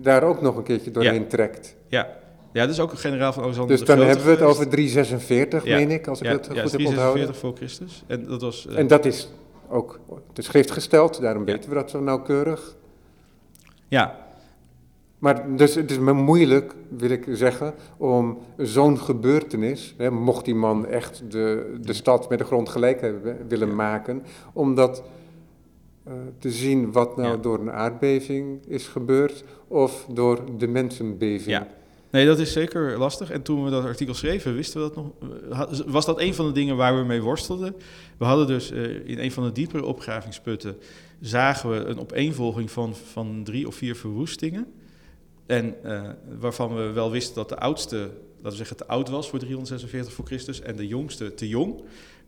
[0.01, 1.77] daar ook nog een keertje doorheen trekt.
[1.89, 2.09] Ja.
[2.53, 5.65] ja, dat is ook een generaal van Alexander Dus dan hebben we het over 346,
[5.65, 7.27] meen ik, als ik het goed heb onthouden.
[7.27, 8.05] 346 voor Christus.
[8.07, 8.79] En dat, was, uh...
[8.79, 9.29] en dat is
[9.69, 10.01] ook
[10.33, 12.77] de schrift gesteld, daarom weten we dat zo nauwkeurig.
[13.89, 14.24] Ja.
[15.25, 20.55] Maar dus het is me moeilijk, wil ik zeggen, om zo'n gebeurtenis, hè, mocht die
[20.55, 25.03] man echt de, de stad met de grond gelijk hebben, willen maken, omdat
[26.09, 31.51] uh, te zien wat nou door een aardbeving is gebeurd of door de mensenbeving.
[31.51, 31.67] Ja.
[32.11, 33.31] Nee, dat is zeker lastig.
[33.31, 35.85] En toen we dat artikel schreven, wisten we dat nog.
[35.87, 37.77] Was dat een van de dingen waar we mee worstelden?
[38.19, 40.77] We hadden dus uh, in een van de diepere opgravingsputten.
[41.21, 44.67] zagen we een opeenvolging van, van drie of vier verwoestingen.
[45.47, 46.03] En uh,
[46.39, 50.13] waarvan we wel wisten dat de oudste, laten we zeggen, te oud was voor 346
[50.13, 50.61] voor Christus.
[50.61, 51.83] en de jongste te jong.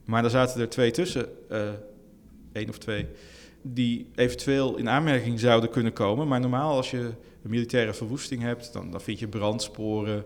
[0.04, 1.28] Maar daar zaten er twee tussen,
[2.52, 3.06] één of twee
[3.74, 6.28] die eventueel in aanmerking zouden kunnen komen.
[6.28, 10.24] Maar normaal als je een militaire verwoesting hebt, dan, dan vind je brandsporen.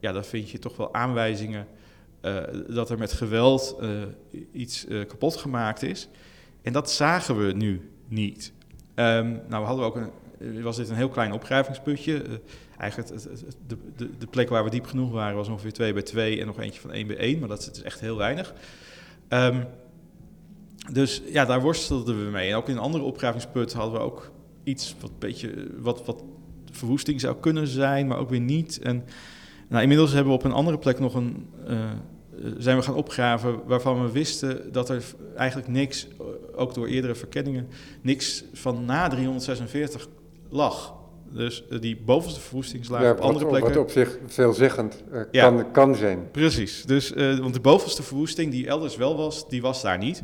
[0.00, 1.66] Ja, dan vind je toch wel aanwijzingen
[2.22, 3.90] uh, dat er met geweld uh,
[4.52, 6.08] iets uh, kapot gemaakt is.
[6.62, 8.52] En dat zagen we nu niet.
[8.94, 10.10] Um, nou, we hadden ook een,
[10.62, 12.40] was dit een heel klein opgravingsputje.
[12.78, 13.76] eigenlijk het, het, de,
[14.18, 16.80] de, plek waar we diep genoeg waren was ongeveer 2 bij 2 en nog eentje
[16.80, 18.54] van 1 bij 1, maar dat is dus echt heel weinig.
[19.28, 19.66] Um,
[20.92, 22.50] dus ja, daar worstelden we mee.
[22.50, 24.30] En ook in een andere opgravingsput hadden we ook
[24.64, 26.24] iets wat beetje wat, wat
[26.70, 28.78] verwoesting zou kunnen zijn, maar ook weer niet.
[28.82, 29.04] En
[29.68, 31.46] nou, inmiddels hebben we op een andere plek nog een.
[32.58, 35.04] Zijn we gaan opgraven waarvan we wisten dat er
[35.36, 36.06] eigenlijk niks,
[36.54, 37.68] ook door eerdere verkenningen,
[38.00, 40.08] niks van na 346
[40.50, 40.96] lag.
[41.30, 43.74] Dus die bovenste verwoestingslaag ja, op andere wat, plekken.
[43.74, 45.42] Wat op zich veelzeggend uh, ja.
[45.42, 46.30] kan, kan zijn.
[46.30, 46.84] Precies.
[46.84, 50.22] Dus, uh, want de bovenste verwoesting die elders wel was, die was daar niet.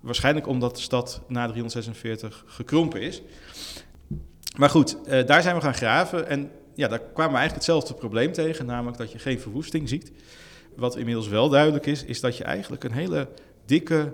[0.00, 3.22] Waarschijnlijk omdat de stad na 346 gekrompen is.
[4.56, 6.28] Maar goed, uh, daar zijn we gaan graven.
[6.28, 10.12] En ja, daar kwamen we eigenlijk hetzelfde probleem tegen, namelijk dat je geen verwoesting ziet.
[10.76, 13.28] Wat inmiddels wel duidelijk is, is dat je eigenlijk een hele
[13.64, 14.10] dikke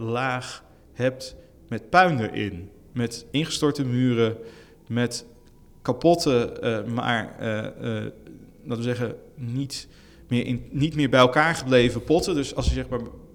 [0.00, 1.36] laag hebt
[1.68, 2.70] met puin erin.
[2.92, 4.36] Met ingestorte muren,
[4.86, 5.26] met
[5.82, 7.34] kapotte, uh, maar
[8.64, 9.88] laten we zeggen, niet
[10.28, 12.34] meer, in, niet meer bij elkaar gebleven potten.
[12.34, 12.86] Dus als je zeg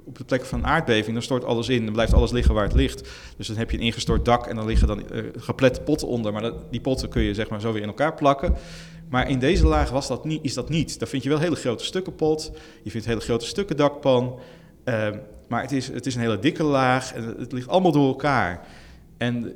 [0.07, 1.83] op de plek van een aardbeving, dan stort alles in.
[1.83, 3.09] Dan blijft alles liggen waar het ligt.
[3.37, 5.03] Dus dan heb je een ingestort dak en dan liggen dan
[5.37, 6.33] geplette potten onder.
[6.33, 8.55] Maar dat, die potten kun je zeg maar zo weer in elkaar plakken.
[9.09, 10.99] Maar in deze laag was dat niet, is dat niet.
[10.99, 12.51] Daar vind je wel hele grote stukken pot.
[12.83, 14.39] Je vindt hele grote stukken dakpan.
[14.85, 15.09] Uh,
[15.47, 18.67] maar het is, het is een hele dikke laag en het ligt allemaal door elkaar.
[19.17, 19.55] En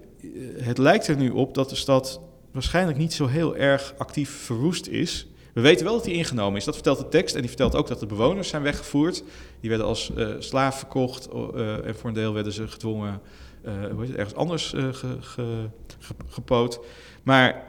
[0.62, 4.88] het lijkt er nu op dat de stad waarschijnlijk niet zo heel erg actief verwoest
[4.88, 5.28] is.
[5.54, 6.66] We weten wel dat hij ingenomen is.
[6.66, 7.36] Dat vertelt de tekst.
[7.36, 9.24] En die vertelt ook dat de bewoners zijn weggevoerd.
[9.60, 11.30] Die werden als uh, slaaf verkocht.
[11.34, 13.22] Uh, en voor een deel werden ze gedwongen
[13.66, 16.80] uh, het, ergens anders ge, ge, ge, gepoot.
[17.24, 17.64] Maar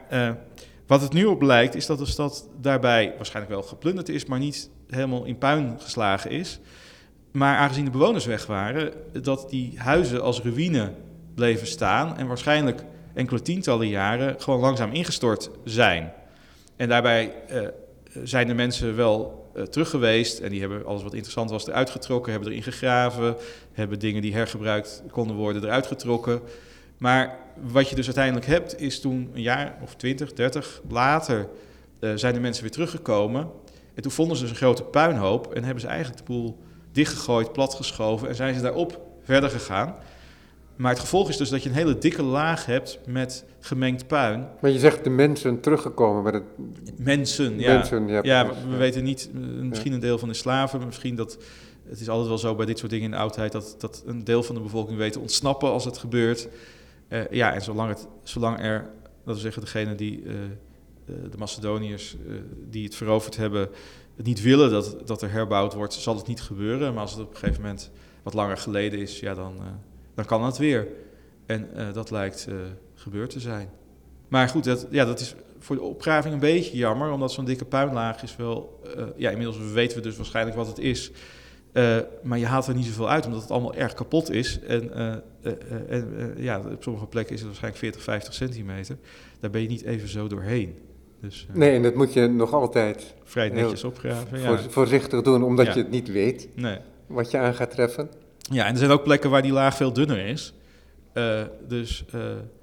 [0.87, 4.39] wat het nu op lijkt, is dat de stad daarbij waarschijnlijk wel geplunderd is, maar
[4.39, 6.59] niet helemaal in puin geslagen is.
[7.31, 10.91] Maar aangezien de bewoners weg waren, dat die huizen als ruïne
[11.35, 16.13] bleven staan en waarschijnlijk enkele tientallen jaren gewoon langzaam ingestort zijn.
[16.75, 17.67] En daarbij uh,
[18.23, 21.89] zijn de mensen wel uh, terug geweest en die hebben alles wat interessant was eruit
[21.89, 23.35] getrokken, hebben erin gegraven,
[23.71, 26.41] hebben dingen die hergebruikt konden worden eruit getrokken.
[26.97, 31.47] Maar wat je dus uiteindelijk hebt, is toen een jaar of 20, 30 later
[31.99, 33.49] uh, zijn de mensen weer teruggekomen.
[33.93, 36.59] En toen vonden ze dus een grote puinhoop en hebben ze eigenlijk de boel
[36.91, 39.95] dichtgegooid, platgeschoven en zijn ze daarop verder gegaan.
[40.75, 44.47] Maar het gevolg is dus dat je een hele dikke laag hebt met gemengd puin.
[44.61, 46.43] Maar je zegt de mensen teruggekomen met het...
[46.97, 47.73] Mensen, ja.
[47.73, 49.29] Mensen, ja, ja we, we weten niet,
[49.61, 51.37] misschien een deel van de slaven, misschien dat...
[51.87, 53.51] Het is altijd wel zo bij dit soort dingen in de oudheid...
[53.51, 56.47] dat, dat een deel van de bevolking weet te ontsnappen als het gebeurt.
[57.09, 60.23] Uh, ja, en zolang, het, zolang er, laten we zeggen, degene die...
[60.23, 60.33] Uh,
[61.05, 62.35] de Macedoniërs uh,
[62.69, 63.69] die het veroverd hebben,
[64.15, 66.93] het niet willen dat, dat er herbouwd wordt, zal het niet gebeuren.
[66.93, 67.91] Maar als het op een gegeven moment
[68.23, 69.53] wat langer geleden is, ja, dan,
[70.15, 70.87] dan kan het weer.
[71.45, 72.47] En dat lijkt
[72.95, 73.69] gebeurd te zijn.
[74.27, 77.65] Maar goed, dat, ja, dat is voor de opgraving een beetje jammer, omdat zo'n dikke
[77.65, 78.81] puinlaag is wel...
[78.97, 81.11] Uh, ja, inmiddels weten we dus waarschijnlijk wat het is.
[82.23, 84.59] Maar je haalt er niet zoveel uit, omdat het allemaal erg kapot is.
[84.67, 84.91] En,
[86.37, 88.97] ja, op sommige plekken is het waarschijnlijk 40, 50 centimeter.
[89.39, 90.77] Daar ben je niet even zo doorheen.
[91.21, 93.13] Dus, nee, en dat moet je nog altijd...
[93.23, 94.59] Vrij netjes opgraven, ja.
[94.69, 96.77] Voorzichtig doen, omdat je het niet weet nee.
[97.07, 98.09] wat je aan gaat treffen.
[98.51, 100.53] Ja, en er zijn ook plekken waar die laag veel dunner is.
[101.67, 102.05] dus...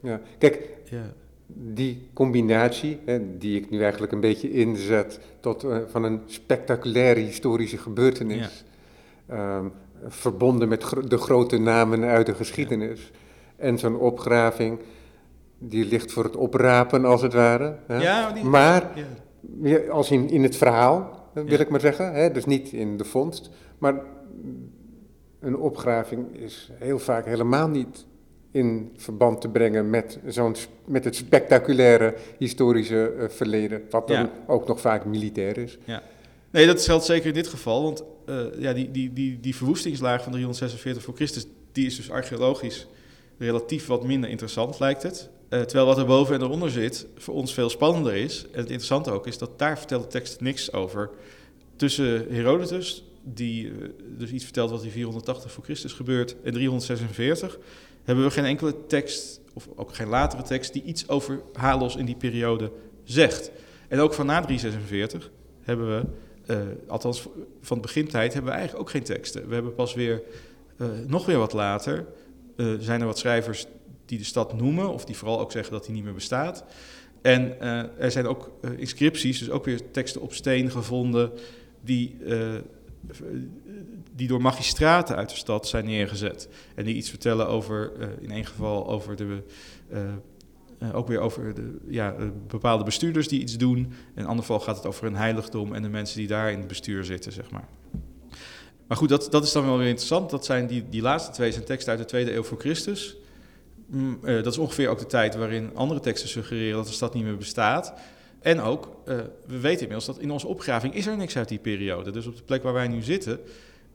[0.03, 0.21] ja.
[0.39, 0.69] Kijk,
[1.55, 7.21] die combinatie, hè, die ik nu eigenlijk een beetje inzet tot uh, van een spectaculaire
[7.21, 8.65] historische gebeurtenis,
[9.27, 9.67] ehm,
[10.07, 13.11] verbonden met gro de grote namen uit de geschiedenis,
[13.57, 14.79] en zo'n opgraving,
[15.59, 17.77] die ligt voor het oprapen als het ware.
[17.87, 17.97] Hè.
[17.97, 18.91] Ja, die, maar
[19.91, 23.51] als in, in het verhaal, wil ik maar zeggen, hè, dus niet in de vondst,
[23.79, 24.03] maar
[25.41, 28.07] een opgraving is heel vaak helemaal niet
[28.51, 34.67] in verband te brengen met, zo'n, met het spectaculaire historische uh, verleden, wat dan ook
[34.67, 35.79] nog vaak militair is.
[35.85, 36.03] Ja.
[36.51, 40.23] Nee, dat geldt zeker in dit geval, want uh, ja, die, die, die, die verwoestingslaag
[40.23, 42.87] van 346 voor Christus, die is dus archeologisch
[43.39, 45.29] relatief wat minder interessant, lijkt het.
[45.51, 48.43] Uh, terwijl wat er boven en eronder zit voor ons veel spannender is.
[48.43, 51.11] En het interessante ook is dat daar vertelt de tekst niks over.
[51.77, 53.73] Tussen Herodotus, die
[54.19, 57.59] dus iets vertelt wat in 480 voor Christus gebeurt, en 346
[58.05, 62.05] hebben we geen enkele tekst, of ook geen latere tekst, die iets over Halos in
[62.05, 62.73] die periode
[63.05, 63.51] zegt.
[63.89, 66.07] En ook van na 346 hebben we,
[66.55, 67.29] uh, althans
[67.61, 69.49] van de begintijd, hebben we eigenlijk ook geen teksten.
[69.49, 70.23] We hebben pas weer,
[70.77, 72.07] uh, nog weer wat later,
[72.79, 73.67] zijn er wat schrijvers
[74.05, 76.65] die de stad noemen, of die vooral ook zeggen dat die niet meer bestaat.
[77.23, 77.61] En
[77.99, 81.31] er zijn ook inscripties, dus ook weer teksten op steen gevonden,
[81.81, 82.17] die
[84.15, 86.49] die door magistraten uit de stad zijn neergezet.
[86.75, 89.43] En die iets vertellen over, uh, in één geval over de.
[89.93, 89.99] Uh,
[90.83, 92.15] uh, ook weer over de, ja,
[92.47, 93.79] bepaalde bestuurders die iets doen.
[93.79, 96.59] In een ander geval gaat het over een heiligdom en de mensen die daar in
[96.59, 97.69] het bestuur zitten, zeg maar.
[98.87, 100.31] Maar goed, dat, dat is dan wel weer interessant.
[100.31, 103.17] Dat zijn die, die laatste twee zijn teksten uit de tweede eeuw voor Christus.
[103.87, 107.25] Mm, dat is ongeveer ook de tijd waarin andere teksten suggereren dat de stad niet
[107.25, 107.95] meer bestaat.
[108.41, 108.89] En ook,
[109.47, 112.11] we weten inmiddels dat in onze opgraving is er niks uit die periode.
[112.11, 113.41] Dus op de plek waar wij nu zitten,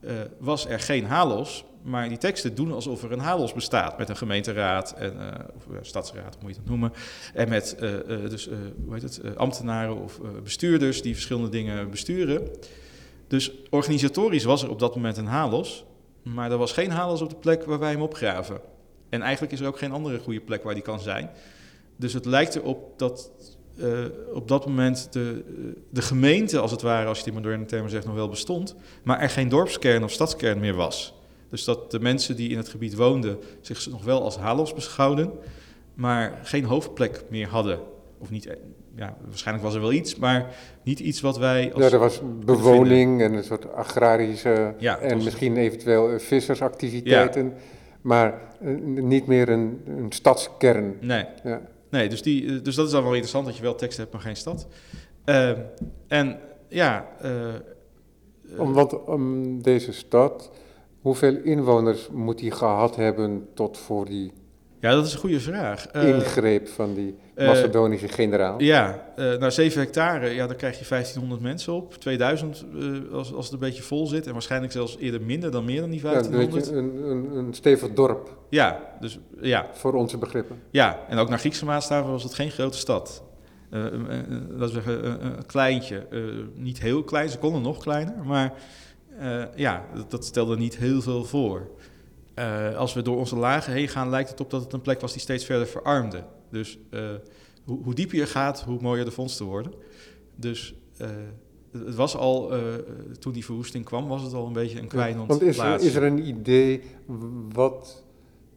[0.00, 4.08] uh, was er geen halos, maar die teksten doen alsof er een halos bestaat met
[4.08, 6.92] een gemeenteraad en uh, of stadsraad, hoe moet je dat noemen,
[7.34, 7.76] en met
[8.08, 8.48] dus
[8.84, 12.48] hoe heet het, ambtenaren of bestuurders die verschillende dingen besturen.
[13.26, 15.84] Dus organisatorisch was er op dat moment een halos,
[16.22, 18.60] maar er was geen halos op de plek waar wij hem opgraven.
[19.08, 21.30] En eigenlijk is er ook geen andere goede plek waar die kan zijn.
[21.96, 23.30] Dus het lijkt erop dat
[23.76, 25.44] uh, op dat moment de,
[25.90, 29.20] de gemeente, als het ware, als je die moderne termen zegt, nog wel bestond, maar
[29.20, 31.14] er geen dorpskern of stadskern meer was.
[31.50, 35.30] Dus dat de mensen die in het gebied woonden zich nog wel als halos beschouwden,
[35.94, 37.80] maar geen hoofdplek meer hadden.
[38.18, 38.56] Of niet, eh,
[38.94, 41.72] ja, waarschijnlijk was er wel iets, maar niet iets wat wij.
[41.72, 47.54] Als ja, er was bewoning en een soort agrarische ja, en misschien eventueel vissersactiviteiten,
[48.00, 50.96] maar uh, niet meer een, een stadskern.
[51.00, 51.24] Nee.
[51.44, 51.60] Ja.
[51.96, 54.12] Nee, dus, die, eh, dus dat is dan wel interessant dat je wel tekst hebt,
[54.12, 54.66] maar geen stad.
[55.24, 55.50] Uh,
[56.06, 57.06] en ja.
[57.24, 57.54] Uh,
[58.58, 58.94] om, want
[59.64, 60.50] deze stad,
[61.00, 64.32] hoeveel inwoners moet die gehad hebben tot voor die
[64.86, 65.86] ja, dat is een goede vraag.
[65.96, 68.62] Uh, ingreep van die Macedonische generaal.
[68.62, 71.94] Ja, uh, nou 7 hectare, ja, dan krijg je 1500 mensen op.
[71.94, 74.26] 2000 uh, als, als het een beetje vol zit.
[74.26, 76.66] En waarschijnlijk zelfs eerder minder dan meer dan die 1500.
[76.66, 78.36] Ja, een, een, een stevig dorp.
[78.48, 79.66] Ja, dus ja.
[79.72, 80.58] Voor onze begrippen.
[80.70, 83.22] Ja, en ook naar Griekse maatstaven was het geen grote stad.
[84.58, 86.06] dat is zeggen, een kleintje.
[86.54, 88.24] niet heel klein, ze konden nog kleiner.
[88.24, 88.52] Maar
[89.54, 91.68] ja, dat, dat stelde niet heel veel voor.
[92.38, 95.00] Uh, als we door onze lagen heen gaan, lijkt het op dat het een plek
[95.00, 96.24] was die steeds verder verarmde.
[96.50, 97.00] Dus uh,
[97.64, 99.72] hoe, hoe, dieper je gaat, hoe mooier de vondsten worden.
[100.34, 101.08] Dus uh,
[101.72, 102.52] het was al,
[103.18, 105.94] toen die verwoesting kwam, was het al een beetje een kwijnend Want is er, is
[105.94, 106.82] er een idee
[107.52, 108.04] wat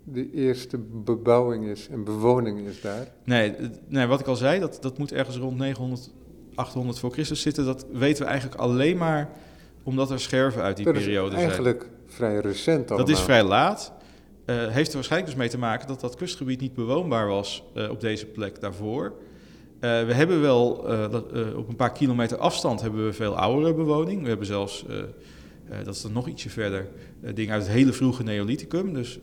[0.03, 3.07] de eerste bebouwing is en bewoning is daar?
[3.23, 3.55] Nee,
[3.87, 6.11] nee wat ik al zei, dat, dat moet ergens rond 900,
[6.55, 7.65] 800 voor Christus zitten.
[7.65, 9.29] Dat weten we eigenlijk alleen maar
[9.83, 11.43] omdat er scherven uit die dat periode zijn.
[11.43, 13.07] eigenlijk vrij recent allemaal.
[13.07, 13.93] Dat is vrij laat.
[14.49, 17.89] Uh, heeft er waarschijnlijk dus mee te maken dat dat kustgebied niet bewoonbaar was uh,
[17.89, 19.05] op deze plek daarvoor.
[19.05, 20.69] Uh, we hebben wel
[21.55, 24.21] op een paar kilometer afstand hebben we veel oudere bewoning.
[24.21, 24.85] We hebben zelfs,
[25.83, 26.87] dat is dan nog ietsje verder,
[27.33, 28.93] dingen uit het hele vroege Neolithicum.
[28.93, 29.19] Dus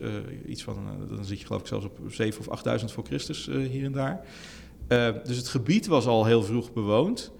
[0.46, 0.76] iets van,
[1.08, 4.20] dan zit je geloof ik zelfs op 7 of 8000 voor Christus hier en daar.
[5.24, 7.32] dus het gebied was al heel vroeg bewoond.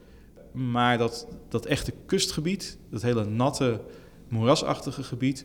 [0.52, 3.80] maar dat, dat echte kustgebied, dat hele natte,
[4.28, 5.44] moerasachtige gebied,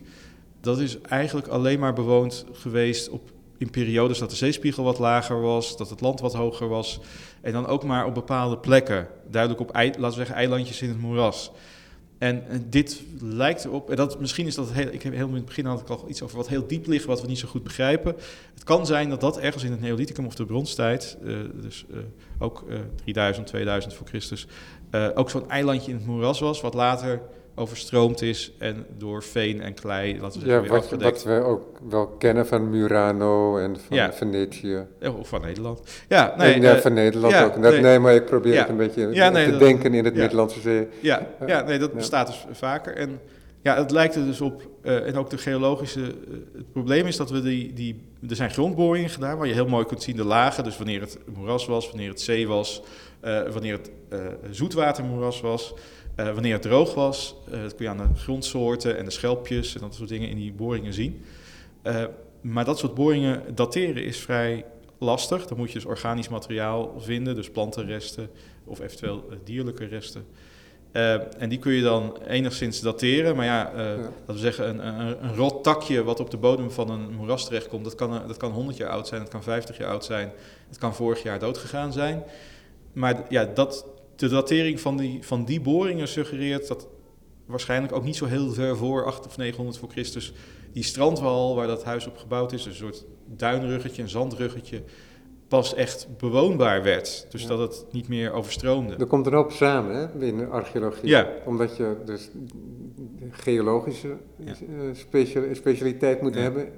[0.60, 5.40] dat is eigenlijk alleen maar bewoond geweest op, in periodes dat de zeespiegel wat lager
[5.40, 7.00] was, dat het land wat hoger was.
[7.40, 11.00] En dan ook maar op bepaalde plekken, duidelijk op, laten we zeggen, eilandjes in het
[11.00, 11.50] moeras.
[12.18, 15.44] En, dit lijkt erop, en dat, misschien is dat heel, ik heb heel in het
[15.44, 17.62] begin had ik al iets over wat heel diep ligt, wat we niet zo goed
[17.62, 18.14] begrijpen.
[18.54, 21.98] Het kan zijn dat dat ergens in het Neolithicum of de bronstijd, uh, dus uh,
[22.38, 24.46] ook uh, 3000, 2000 voor Christus,
[24.90, 27.20] eh, ook zo'n eilandje in het moeras was, wat later
[27.54, 31.78] overstroomd is en door veen en klei, laten we zeggen, ja, wat, wat, we ook
[31.88, 34.12] wel kennen van Murano en van ja.
[34.12, 34.86] Venetië.
[35.18, 35.80] Of van Nederland.
[36.08, 37.62] Ja, nee, ja, uh, van Nederland ja, ook.
[37.62, 40.14] Dat, nee, nee, maar ik probeer het een beetje nee, te dat- denken in het
[40.14, 40.20] ja.
[40.20, 40.88] Middellandse Zee.
[41.00, 41.62] Ja, Ja.
[41.62, 42.96] nee, dat bestaat dus vaker.
[42.96, 43.20] En
[43.62, 47.16] ja, het lijkt er dus op, eh, en ook de geologische, eh, het probleem is
[47.16, 50.24] dat we die, die, er zijn grondboringen gedaan waar je heel mooi kunt zien de
[50.24, 52.82] lagen, dus wanneer het moeras was, wanneer het zee was,
[53.20, 54.18] eh, wanneer het eh,
[54.50, 55.74] zoetwatermoeras was,
[56.14, 57.34] eh, wanneer het droog was.
[57.50, 60.36] Eh, dat kun je aan de grondsoorten en de schelpjes en dat soort dingen in
[60.36, 61.22] die boringen zien.
[61.82, 62.04] Eh,
[62.40, 64.64] maar dat soort boringen dateren is vrij
[64.98, 65.46] lastig.
[65.46, 68.30] Dan moet je dus organisch materiaal vinden, dus plantenresten
[68.64, 70.24] of eventueel dierlijke resten.
[71.38, 73.36] En die kun je dan enigszins dateren.
[73.36, 76.70] Maar ja, eh, laten we zeggen, een, een, een rot takje wat op de bodem
[76.70, 79.78] van een moeras terechtkomt, dat kan, dat kan 100 jaar oud zijn, dat kan 50
[79.78, 80.32] jaar oud zijn,
[80.68, 82.22] het kan vorig jaar doodgegaan zijn.
[82.92, 86.88] Maar ja, dat, de datering van die, van die boringen suggereert dat
[87.46, 90.32] waarschijnlijk ook niet zo heel ver voor 8 of 900 voor Christus
[90.72, 94.82] die strandwal waar dat huis op gebouwd is, een soort duinruggetje, een zandruggetje,
[95.48, 97.26] pas echt bewoonbaar werd.
[97.30, 97.48] Dus Ja.
[97.48, 98.94] dat het niet meer overstroomde.
[98.96, 101.08] Er komt een hoop samen hè, binnen archeologie.
[101.08, 101.28] Ja.
[101.46, 102.30] Omdat je dus
[103.30, 104.52] geologische Ja.
[104.52, 104.54] eh,
[104.92, 106.62] specia- specialiteit moet hebben.
[106.62, 106.68] Op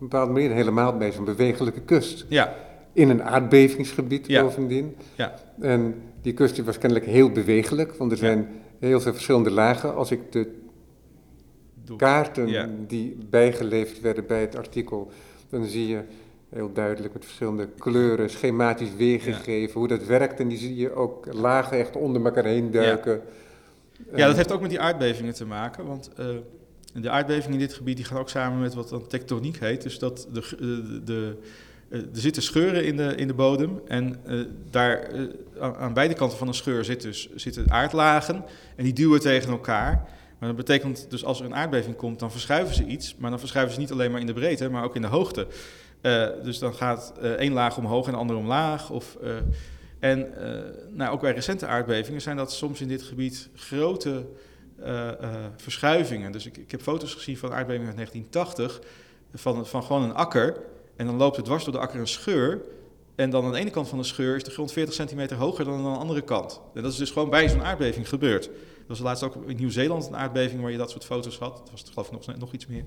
[0.00, 2.24] een bepaalde manier helemaal bij zo'n bewegelijke kust.
[2.28, 2.54] Ja,
[2.92, 4.42] In een aardbevingsgebied Ja.
[4.42, 4.96] bovendien.
[5.16, 5.34] Ja.
[5.60, 8.24] En die kust die was kennelijk heel bewegelijk, want er Ja.
[8.24, 9.94] zijn heel veel verschillende lagen.
[9.94, 10.48] Als ik de
[11.96, 12.68] kaarten Ja.
[12.86, 15.10] die bijgeleverd werden bij het artikel,
[15.48, 16.00] dan zie je
[16.48, 20.40] heel duidelijk met verschillende kleuren, schematisch weergegeven, hoe dat werkt.
[20.40, 23.20] En die zie je ook lagen echt onder elkaar heen duiken.
[24.14, 25.86] Ja, dat heeft ook met die aardbevingen te maken.
[25.86, 26.26] Want eh,
[26.94, 29.82] de aardbevingen in dit gebied die gaan ook samen met wat dan tektoniek heet.
[29.82, 31.44] Dus dat de, de, de, eh,
[31.90, 33.80] er zitten scheuren in de, in de bodem.
[33.86, 34.38] En eh,
[34.70, 35.22] daar eh,
[35.78, 38.44] aan, beide kanten van een scheur zit dus, zitten aardlagen.
[38.76, 40.08] En die duwen tegen elkaar.
[40.38, 43.16] Maar dat betekent dus als er een aardbeving komt, dan verschuiven ze iets.
[43.16, 45.46] Maar dan verschuiven ze niet alleen maar in de breedte, maar ook in de hoogte.
[46.00, 48.90] Eh, dus dan gaat eh, één laag omhoog en de andere omlaag.
[48.90, 49.30] Of, eh,
[50.00, 54.26] en eh, nou, ook bij recente aardbevingen zijn dat soms in dit gebied grote
[54.78, 56.32] eh, eh, verschuivingen.
[56.32, 58.80] Dus ik, ik heb foto's gezien van aardbevingen uit 1980
[59.34, 60.56] van, van gewoon een akker.
[61.00, 62.60] En dan loopt er dwars door de akker een scheur.
[63.14, 65.64] En dan aan de ene kant van de scheur is de grond 40 centimeter hoger
[65.64, 66.60] dan aan de andere kant.
[66.74, 68.44] En dat is dus gewoon bij zo'n aardbeving gebeurd.
[68.46, 68.52] Er
[68.86, 71.56] was laatst ook in Nieuw-Zeeland een aardbeving waar je dat soort foto's had.
[71.56, 72.84] Dat was geloof ik nog, nog iets meer.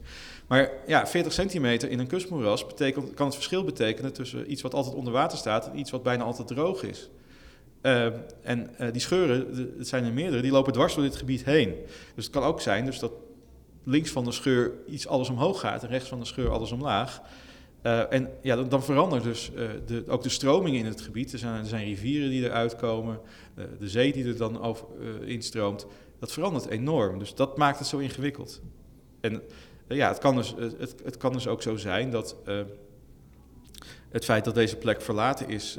[0.48, 4.74] Maar ja, 40 centimeter in een kustmoeras betekent, kan het verschil betekenen tussen iets wat
[4.74, 7.10] altijd onder water staat en iets wat bijna altijd droog is.
[7.82, 8.06] Eh,
[8.42, 11.76] en eh, die scheuren, het zijn er meerdere, die lopen dwars door dit gebied heen.
[12.16, 13.12] Dus het kan ook zijn dus dat
[13.84, 17.22] links van de scheur iets alles omhoog gaat en rechts van de scheur alles omlaag.
[17.84, 21.34] Eh, en ja, dan, verandert dus eh, de, ook de stroming in het gebied.
[21.34, 23.20] Er zijn, er zijn rivieren die eruit komen,
[23.56, 24.86] eh, de zee die er dan over,
[25.26, 25.86] instroomt.
[26.20, 27.20] Dat verandert enorm.
[27.20, 28.62] Dus dat maakt het zo ingewikkeld.
[29.22, 29.42] En
[29.88, 32.36] ja, het kan, dus, het, het kan dus ook zo zijn dat
[34.10, 35.78] het feit dat deze plek verlaten is,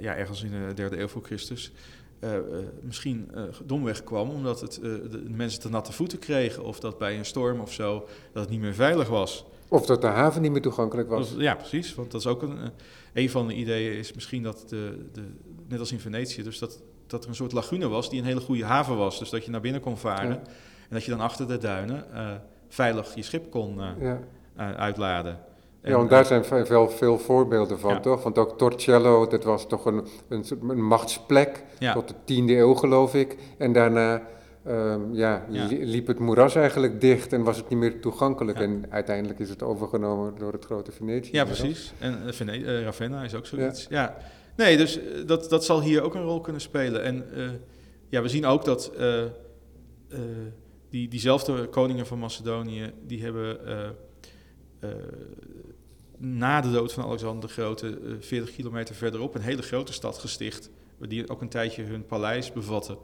[0.00, 1.72] ja, ergens in de derde eeuw voor Christus,
[2.80, 3.30] misschien
[3.64, 6.64] domweg kwam omdat het, de mensen te natte voeten kregen.
[6.64, 9.44] Of dat bij een storm of zo, dat het niet meer veilig was.
[9.74, 11.34] Of dat de haven niet meer toegankelijk was.
[11.38, 11.94] Ja, precies.
[11.94, 12.68] Want dat is ook een, eh,
[13.12, 15.22] een van de ideeën is misschien dat, de, de,
[15.68, 18.40] net als in Venetië, dus dat, dat er een soort lagune was die een hele
[18.40, 19.18] goede haven was.
[19.18, 20.34] Dus dat je naar binnen kon varen Ja.
[20.88, 22.30] en dat je dan achter de duinen eh,
[22.68, 24.74] veilig je schip kon eh, Ja.
[24.76, 25.38] uitladen.
[25.80, 28.00] En, Ja, want daar zijn wel veel voorbeelden van, Ja.
[28.00, 28.22] toch?
[28.22, 33.14] Want ook Torcello, dat was toch een, een, een machtsplek tot de tiende eeuw, geloof
[33.14, 33.36] ik.
[33.58, 34.22] En daarna
[34.64, 35.66] ehm, ja, Ja.
[35.66, 38.58] li- liep het moeras eigenlijk dicht en was het niet meer toegankelijk.
[38.58, 38.64] Ja.
[38.64, 41.32] En uiteindelijk is het overgenomen door het grote Venetië.
[41.32, 41.92] Ja, precies.
[41.98, 43.86] En eh, Vene- eh, Ravenna is ook zoiets.
[43.90, 44.16] Ja.
[44.56, 47.02] Nee, dus eh, dat, dat zal hier ook een rol kunnen spelen.
[47.02, 47.24] En
[48.08, 48.92] ja, we zien ook dat
[50.90, 53.58] die, diezelfde koningen van Macedonië, die hebben
[56.18, 60.18] na de dood van Alexander de Grote, eh, 40 kilometer verderop, een hele grote stad
[60.18, 60.70] gesticht.
[61.08, 62.96] Die ook een tijdje hun paleis bevatte.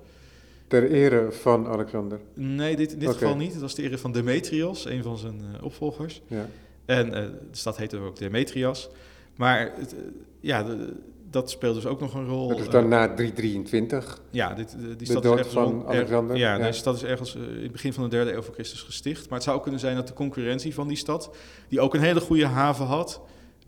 [0.70, 2.20] Ter ere van Alexander.
[2.34, 3.52] Nee, dit, in dit geval niet.
[3.52, 6.22] Het was de ere van Demetrios, een van zijn eh, opvolgers.
[6.26, 6.46] Ja.
[6.84, 8.88] En eh, de stad heette ook Demetrias.
[9.36, 9.98] Maar het, eh,
[10.40, 10.92] ja, de-
[11.30, 12.48] dat speelt dus ook nog een rol.
[12.48, 14.20] Dat is dan na 323.
[14.30, 16.64] Ja, dit, die De stad dood is ergens van er- Alexander, ja, ja.
[16.64, 19.28] deze stad is ergens in het begin van de derde eeuw voor Christus gesticht.
[19.28, 21.36] Maar het zou kunnen zijn dat de concurrentie van die stad,
[21.68, 23.20] die ook een hele goede haven had,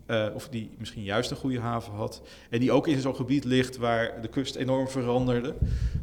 [0.05, 3.43] eh, of die misschien juist een goede haven had, en die ook in zo'n gebied
[3.43, 5.55] ligt waar de kust enorm veranderde.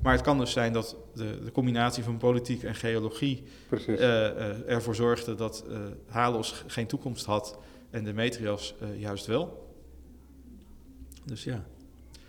[0.02, 3.42] Maar het kan dus zijn dat de, de combinatie van politiek en geologie
[3.86, 5.64] eh, eh, ervoor zorgde dat
[6.08, 7.58] Halos geen toekomst had
[7.90, 9.68] en Demetrios juist wel.
[11.24, 11.64] Dus ja,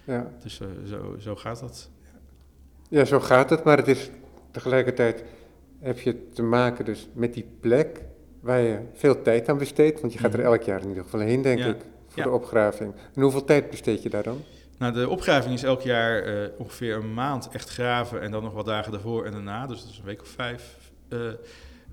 [0.04, 0.32] ja.
[0.44, 1.90] dus, zo, zo gaat dat.
[2.90, 4.10] ja, zo gaat het, maar het is
[4.52, 5.24] tegelijkertijd
[5.82, 8.02] heb je te maken dus met die plek
[8.42, 10.48] waar je veel tijd aan besteedt, want je gaat er Mhm.
[10.48, 11.66] elk jaar in ieder geval heen, denk Ja.
[11.68, 11.78] ik,
[12.08, 12.94] voor de opgraving.
[13.16, 14.42] En hoeveel tijd besteed je daar dan?
[14.78, 18.54] Nou, de opgraving is elk jaar eh, ongeveer een maand echt graven en dan nog
[18.54, 20.78] wat dagen daarvoor en daarna, dus dat is een week of vijf.
[21.10, 21.20] Eh,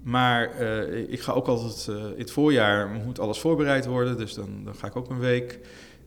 [0.03, 4.61] maar eh, ik ga ook altijd, in het voorjaar moet alles voorbereid worden, dus dan,
[4.65, 5.59] dan ga ik ook een week.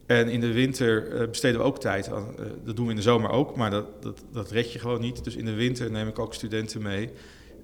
[0.06, 3.30] En in de winter besteden we ook tijd aan, dat doen we in de zomer
[3.30, 5.24] ook, maar dat, dat, dat red je gewoon niet.
[5.24, 7.10] Dus in de winter neem ik ook studenten mee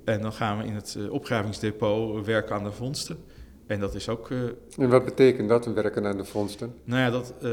[0.07, 3.17] en dan gaan we in het eh, opgravingsdepot werken aan de vondsten.
[3.65, 4.37] En dat is ook eh,
[4.77, 6.73] En wat betekent dat, werken aan de vondsten?
[6.83, 7.49] nou ja, dat, eh,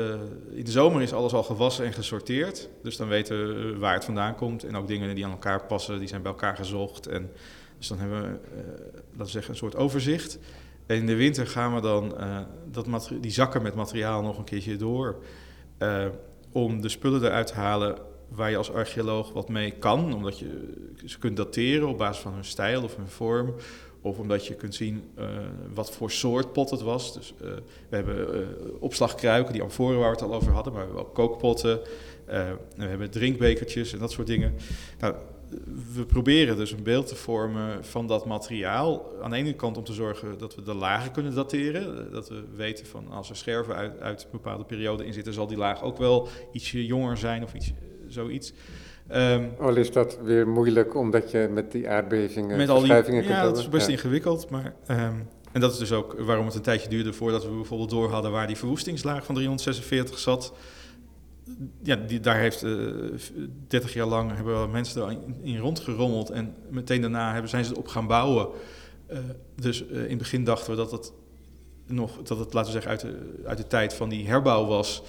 [0.51, 2.69] in de zomer is alles al gewassen en gesorteerd.
[2.83, 4.65] Dus dan weten we waar het vandaan komt.
[4.65, 7.07] En ook dingen die aan elkaar passen, die zijn bij elkaar gezocht.
[7.07, 7.31] En
[7.79, 8.29] dus dan hebben we,
[9.11, 10.39] laten we zeggen, een soort overzicht.
[10.87, 12.15] En in de winter gaan we dan
[12.71, 15.17] dat die zakken met materiaal nog een keertje door.
[16.53, 17.97] om de spullen eruit te halen
[18.35, 20.15] waar je als archeoloog wat mee kan.
[20.15, 20.73] Omdat je
[21.05, 23.55] ze kunt dateren op basis van hun stijl of hun vorm.
[24.01, 25.27] Of omdat je kunt zien eh,
[25.75, 27.15] wat voor soort pot het was.
[27.15, 27.49] Dus eh,
[27.89, 28.47] we hebben eh,
[28.81, 30.73] opslagkruiken, die amforen waar we het al over hadden.
[30.73, 31.81] Maar we hebben ook kookpotten.
[32.27, 34.55] en we hebben drinkbekertjes en dat soort dingen.
[34.99, 35.15] Nou,
[35.95, 39.13] we proberen dus een beeld te vormen van dat materiaal.
[39.23, 42.13] Aan de ene kant om te zorgen dat we de lagen kunnen dateren.
[42.13, 45.47] Dat we weten van als er scherven uit, uit een bepaalde periode in zitten, zal
[45.47, 47.73] die laag ook wel ietsje jonger zijn of iets,
[48.15, 48.53] zoiets.
[49.09, 53.27] Ehm, Al is dat weer moeilijk, omdat je met die aardbevingen met al die, kunt
[53.27, 53.93] ja, dat is best Ja.
[53.93, 54.51] ingewikkeld.
[54.51, 55.15] Maar, ehm,
[55.53, 58.31] en dat is dus ook waarom het een tijdje duurde voordat we bijvoorbeeld door hadden
[58.31, 60.53] waar die verwoestingslaag van 346 zat.
[61.83, 62.71] Ja, die, daar heeft eh
[63.69, 67.89] 30 jaar lang hebben mensen er in, rondgerommeld en meteen daarna hebben, zijn ze erop
[67.89, 68.49] gaan bouwen.
[69.07, 69.19] Eh,
[69.61, 71.13] dus eh, in het begin dachten we dat het
[71.87, 75.03] nog, dat het laten we zeggen uit de, uit de tijd van die herbouw was.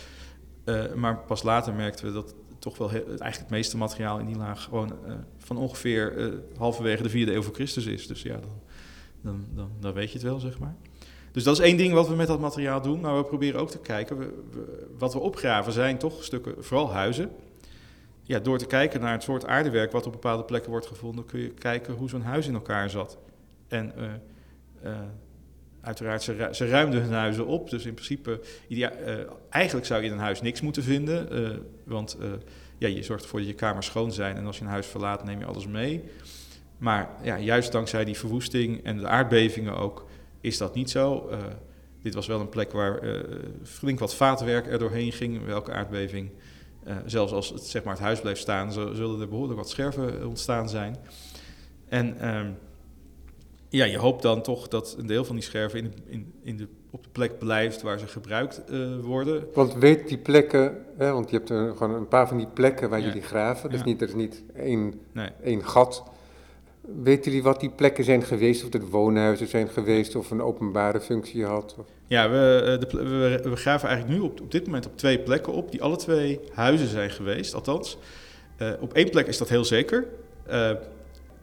[0.63, 2.35] Eh, maar pas later merkten we dat
[2.65, 7.03] toch wel eigenlijk het meeste materiaal in die laag gewoon eh, van ongeveer eh, halverwege
[7.03, 8.07] de vierde eeuw voor Christus is.
[8.07, 8.39] Dus ja,
[9.21, 10.75] dan, dan, dan, weet je het wel, zeg maar.
[11.31, 12.99] Dus dat is één ding wat we met dat materiaal doen.
[12.99, 14.33] Maar we proberen ook te kijken, we,
[14.97, 17.31] wat we opgraven zijn toch stukken, vooral huizen.
[18.21, 21.39] Ja, door te kijken naar het soort aardewerk wat op bepaalde plekken wordt gevonden, kun
[21.39, 23.17] je kijken hoe zo'n huis in elkaar zat.
[23.67, 23.93] En
[24.81, 24.91] eh,
[25.85, 27.69] uiteraard, ze, ru- ze ruimden hun huizen op.
[27.69, 29.17] Dus in principe, eh,
[29.49, 31.31] eigenlijk zou je in een huis niks moeten vinden.
[31.31, 32.27] eh, want eh,
[32.77, 34.35] ja, je zorgt ervoor dat je kamers schoon zijn.
[34.35, 36.03] En als je een huis verlaat, neem je alles mee.
[36.77, 40.07] Maar ja, juist dankzij die verwoesting en de aardbevingen ook,
[40.41, 41.29] is dat niet zo.
[42.01, 42.99] Dit was wel een plek waar
[43.63, 46.29] flink wat vaatwerk er doorheen ging, welke aardbeving.
[47.05, 50.69] Zelfs als het, zeg maar, het huis bleef staan, zullen er behoorlijk wat scherven ontstaan
[50.69, 50.97] zijn.
[51.89, 52.51] En ehm,
[53.75, 56.67] ja, je hoopt dan toch dat een deel van die scherven in, in, in de,
[56.91, 59.47] op de plek blijft waar ze gebruikt eh, worden.
[59.53, 62.99] Want weet die plekken, hè, want je hebt gewoon een paar van die plekken waar
[62.99, 63.05] Ja.
[63.05, 63.85] jullie graven, dus Ja.
[63.85, 65.29] niet, er is niet één, Nee.
[65.43, 66.03] één gat.
[67.03, 70.99] Weten jullie wat die plekken zijn geweest, of het woonhuizen zijn geweest, of een openbare
[71.01, 71.75] functie had?
[71.79, 73.03] Of- Ja, we, eh, de,
[73.43, 75.95] we, we graven eigenlijk nu op, op dit moment op twee plekken op, die alle
[75.95, 77.97] twee huizen zijn geweest, althans.
[78.57, 80.07] Eh, op één plek is dat heel zeker.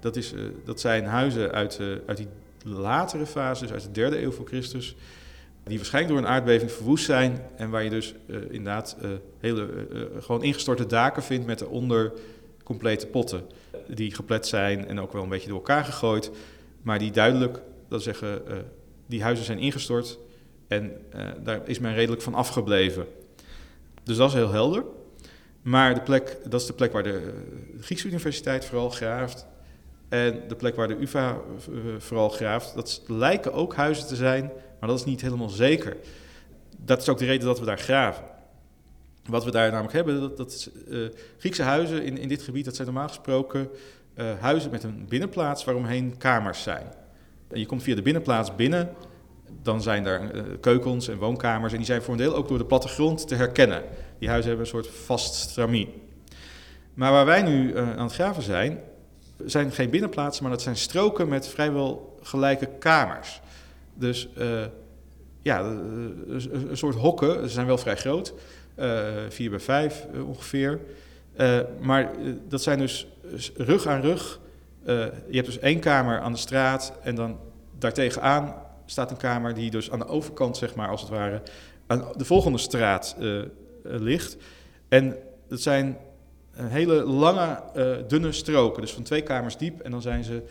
[0.03, 2.29] Dat, is, eh, dat zijn huizen uit, eh, uit die
[2.65, 4.97] latere fase, dus uit de derde eeuw voor Christus,
[5.65, 8.97] die waarschijnlijk door een aardbeving verwoest zijn en waar je dus eh, inderdaad
[9.39, 9.69] hele,
[10.21, 12.13] gewoon ingestorte daken vindt met daaronder
[12.65, 13.47] complete potten
[13.89, 16.31] die geplet zijn en ook wel een beetje door elkaar gegooid,
[16.83, 18.43] maar die duidelijk, dat zeggen,
[19.07, 20.19] die huizen zijn ingestort
[20.69, 20.93] en
[21.43, 23.07] daar is men redelijk van afgebleven.
[24.03, 24.85] Dus dat is heel helder.
[25.63, 27.33] Maar de plek, dat is de plek waar de
[27.81, 29.47] Griekse Universiteit vooral graaft.
[30.13, 32.75] En de plek waar de UvA eh, vooral graaft.
[32.75, 34.51] Dat lijken ook huizen te zijn,
[34.81, 35.97] maar dat is niet helemaal zeker.
[36.77, 38.25] Dat is ook de reden dat we daar graven.
[39.25, 40.99] Wat we daar namelijk hebben, dat, dat eh,
[41.39, 43.69] Griekse huizen in, in dit gebied, dat zijn normaal gesproken
[44.15, 46.87] eh, huizen met een binnenplaats waaromheen kamers zijn.
[47.49, 48.95] En je komt via de binnenplaats binnen,
[49.63, 52.65] dan zijn daar keukens en woonkamers en die zijn voor een deel ook door de
[52.65, 53.83] plattegrond te herkennen.
[54.19, 55.89] Die huizen hebben een soort vast stramien.
[56.95, 58.81] Maar waar wij nu aan het graven zijn,
[59.47, 63.41] zijn geen binnenplaatsen, maar dat zijn stroken met vrijwel gelijke kamers.
[63.95, 64.65] Dus eh,
[65.43, 65.67] ja, eh,
[66.69, 68.35] een soort hokken, ze zijn wel vrij groot,
[69.29, 70.81] 4 bij 5 ongeveer.
[71.81, 72.11] maar
[72.49, 73.07] dat zijn dus
[73.57, 74.41] rug aan rug.
[74.85, 77.39] je hebt dus één kamer aan de straat en dan
[77.79, 78.55] daartegenaan
[78.87, 81.43] staat een kamer die dus aan de overkant, zeg maar, als het ware,
[81.87, 83.17] aan de volgende straat
[83.83, 84.37] ligt.
[84.89, 85.17] En
[85.49, 85.99] dat zijn
[86.53, 87.63] hele lange,
[88.07, 89.81] dunne stroken, dus van twee kamers diep.
[89.81, 90.43] En dan zijn ze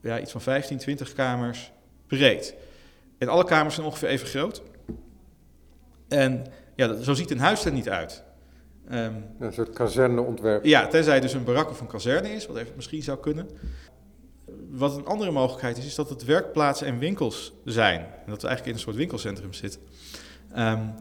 [0.00, 1.72] ja, iets van 15, 20 kamers
[2.06, 2.54] breed.
[3.18, 4.62] En alle kamers zijn ongeveer even groot.
[6.08, 8.22] En ja, zo ziet een huis er niet uit.
[8.92, 10.64] Um, een soort kazerneontwerp.
[10.64, 13.48] Ja, tenzij dus een barak of een kazerne is, wat even misschien zou kunnen.
[14.70, 18.00] Wat een andere mogelijkheid is, is dat het werkplaatsen en winkels zijn.
[18.00, 19.80] En dat we eigenlijk in een soort winkelcentrum zitten.
[20.58, 20.94] Um,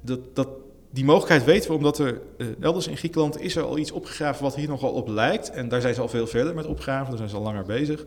[0.00, 0.48] dat, dat,
[0.90, 4.42] die mogelijkheid weten we omdat er uh, elders in Griekenland is er al iets opgegraven
[4.42, 5.50] wat hier nogal op lijkt.
[5.50, 8.06] En daar zijn ze al veel verder met opgraven, daar zijn ze al langer bezig.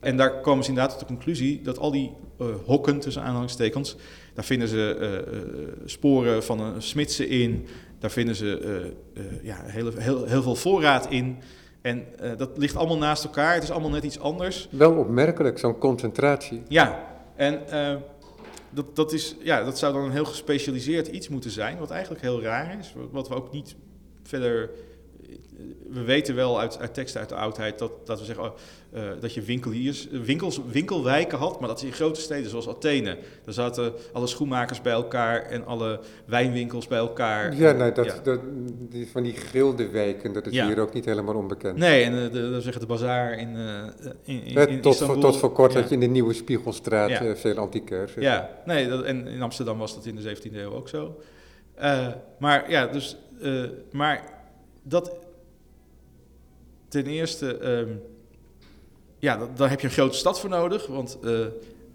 [0.00, 3.96] En daar komen ze inderdaad tot de conclusie dat al die uh, hokken, tussen aanhalingstekens,
[4.34, 7.66] daar vinden ze uh, sporen van een smidse in,
[7.98, 8.92] daar vinden ze
[9.42, 11.36] ja, heel, heel, heel veel voorraad in.
[11.80, 12.04] En
[12.36, 14.68] dat ligt allemaal naast elkaar, het is allemaal net iets anders.
[14.70, 16.62] Wel opmerkelijk, zo'n concentratie.
[16.68, 17.06] Ja,
[17.36, 17.60] en
[18.72, 22.22] dat, dat, is, ja, dat zou dan een heel gespecialiseerd iets moeten zijn, wat eigenlijk
[22.22, 23.74] heel raar is, wat we ook niet
[24.22, 24.70] verder
[25.88, 28.56] we weten wel uit, uit teksten uit de oudheid dat, dat we zeggen oh,
[28.94, 33.18] uh, dat je winkeliers, winkels, winkelwijken had, maar dat is in grote steden zoals Athene.
[33.44, 37.56] Daar zaten alle schoenmakers bij elkaar en alle wijnwinkels bij elkaar.
[37.56, 38.40] Ja, nee, dat, Dat,
[38.88, 41.76] die, van die gilde wijken, dat is hier ook niet helemaal onbekend.
[41.76, 43.82] Nee, en uh, de, zeggen de bazaar in, uh,
[44.22, 47.56] in, in, in tot, voor, tot voor kort had je in de Nieuwe Spiegelstraat veel
[47.56, 48.12] antiquaires.
[48.14, 51.20] Ja, nee, dat, en in Amsterdam was dat in de 17e eeuw ook zo.
[52.38, 53.16] maar ja, dus,
[53.90, 54.24] maar
[54.82, 55.12] dat
[56.88, 58.00] ten eerste, um,
[59.22, 60.86] ja, daar heb je een grote stad voor nodig.
[60.86, 61.46] Want uh,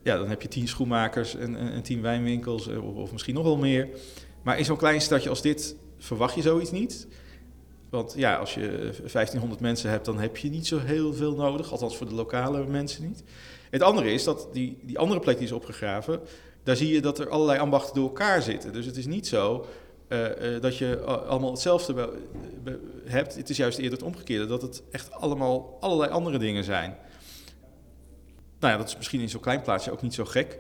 [0.03, 3.33] ja, dan heb je tien schoenmakers en, en, en tien wijnwinkels, eh, of, of, misschien
[3.33, 3.87] nog wel meer.
[4.41, 7.07] Maar in zo'n klein stadje als dit verwacht je zoiets niet.
[7.89, 11.71] Want ja, als je 1500 mensen hebt, dan heb je niet zo heel veel nodig.
[11.71, 13.23] Althans voor de lokale mensen niet.
[13.69, 16.19] Het andere is dat die, die andere plek die is opgegraven,
[16.63, 18.73] daar zie je dat er allerlei ambachten door elkaar zitten.
[18.73, 19.65] Dus het is niet zo
[20.61, 22.09] dat je allemaal hetzelfde
[23.05, 23.35] hebt.
[23.35, 26.97] Het is juist eerder het omgekeerde, dat het echt allemaal allerlei andere dingen zijn.
[28.59, 30.57] Nou ja, dat is misschien in zo'n klein plaatsje ook niet zo gek.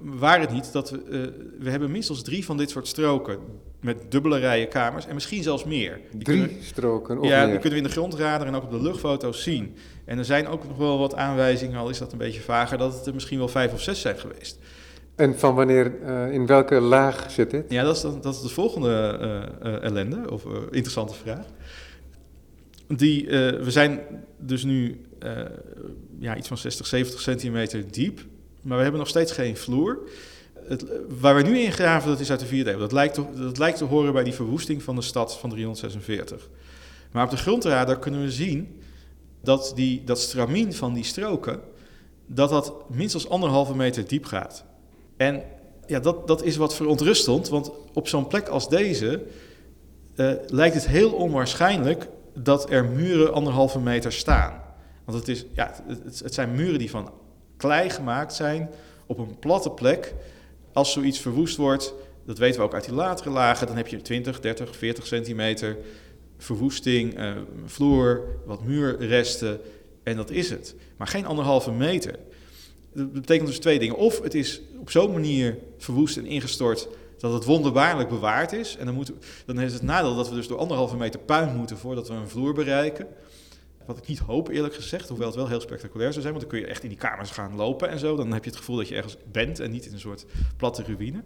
[0.00, 3.38] Waar het niet dat we, uh, we hebben minstens drie van dit soort stroken
[3.80, 6.00] met dubbele rijen kamers en misschien zelfs meer.
[6.10, 7.18] Die drie kunnen, stroken?
[7.18, 7.50] Of ja, meer.
[7.50, 9.74] die kunnen we in de grondradar en ook op de luchtfoto's zien.
[10.04, 12.94] En er zijn ook nog wel wat aanwijzingen, al is dat een beetje vager, dat
[12.94, 14.58] het er misschien wel vijf of zes zijn geweest.
[15.14, 17.64] En van wanneer, uh, in welke laag zit dit?
[17.68, 19.18] Ja, dat is, dat is de volgende
[19.62, 21.46] uh, ellende, of interessante vraag.
[22.88, 24.00] Die, we zijn
[24.38, 25.00] dus nu
[26.18, 28.20] ja, iets van 60, 70 centimeter diep,
[28.62, 29.98] maar we hebben nog steeds geen vloer.
[30.68, 30.84] Het,
[31.20, 32.78] waar we nu in graven, dat is uit de vierde eeuw.
[32.78, 36.48] Dat lijkt, te, dat lijkt te horen bij die verwoesting van de stad van 346.
[37.12, 38.80] Maar op de grondradar kunnen we zien
[39.42, 41.60] dat die, dat stramien van die stroken,
[42.26, 44.64] dat dat minstens anderhalve meter diep gaat.
[45.16, 45.42] En
[45.86, 49.22] ja, dat, dat is wat verontrustend, want op zo'n plek als deze
[50.16, 54.62] uh, lijkt het heel onwaarschijnlijk dat er muren anderhalve meter staan.
[55.06, 57.12] Want het, is, ja, het, zijn muren die van
[57.56, 58.70] klei gemaakt zijn
[59.06, 60.14] op een platte plek.
[60.72, 61.94] Als zoiets verwoest wordt,
[62.24, 65.76] dat weten we ook uit die latere lagen, dan heb je 20, 30, 40 centimeter
[66.38, 67.32] verwoesting, uh,
[67.64, 69.60] vloer, wat muurresten
[70.02, 70.74] en dat is het.
[70.96, 72.18] Maar geen anderhalve meter.
[72.92, 73.96] Dat betekent dus twee dingen.
[73.96, 76.88] Of het is op zo'n manier verwoest en ingestort
[77.18, 78.76] dat het wonderbaarlijk bewaard is.
[78.76, 79.14] En dan, moeten,
[79.46, 82.28] dan is het nadeel dat we dus door anderhalve meter puin moeten voordat we een
[82.28, 83.06] vloer bereiken.
[83.86, 86.34] Wat ik niet hoop, eerlijk gezegd, hoewel het wel heel spectaculair zou zijn.
[86.34, 88.16] Want dan kun je echt in die kamers gaan lopen en zo.
[88.16, 90.26] Dan heb je het gevoel dat je ergens bent en niet in een soort
[90.56, 91.22] platte ruïne.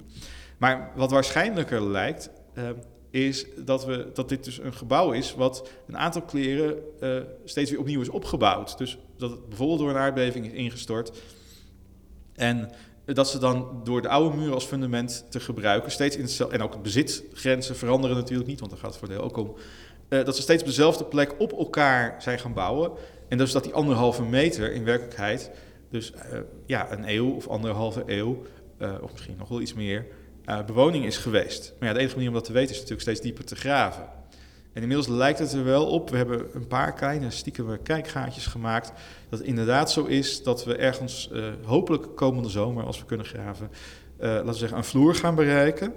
[0.59, 2.69] Maar wat waarschijnlijker lijkt, uh,
[3.11, 7.71] is dat, we, dat dit dus een gebouw is wat een aantal kleren uh, steeds
[7.71, 8.79] weer opnieuw is opgebouwd.
[8.79, 11.13] Dus dat het bijvoorbeeld door een aardbeving is ingestort
[12.35, 12.71] en
[13.05, 16.83] dat ze dan door de oude muur als fundament te gebruiken, steeds in en ook
[16.83, 19.57] bezitgrenzen veranderen natuurlijk niet, want daar gaat het voor deel ook om,
[20.11, 22.91] uh, dat ze steeds op dezelfde plek op elkaar zijn gaan bouwen.
[23.29, 25.51] En dus dat die anderhalve meter in werkelijkheid,
[25.91, 28.43] dus uh, ja, een eeuw of anderhalve eeuw,
[28.79, 30.07] uh, of misschien nog wel iets meer,
[30.67, 31.75] bewoning is geweest.
[31.79, 34.03] Maar ja, de enige manier om dat te weten is natuurlijk steeds dieper te graven.
[34.73, 38.93] En inmiddels lijkt het er wel op, we hebben een paar kleine stiekeme kijkgaatjes gemaakt,
[39.29, 41.31] dat het inderdaad zo is dat we ergens,
[41.65, 43.71] hopelijk komende zomer, als we kunnen graven,
[44.19, 45.93] laten we zeggen, een vloer gaan bereiken.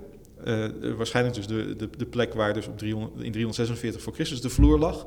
[0.46, 4.41] Uh, waarschijnlijk dus de, de, de, plek waar dus op 300, in 346 voor Christus
[4.41, 5.06] de vloer lag.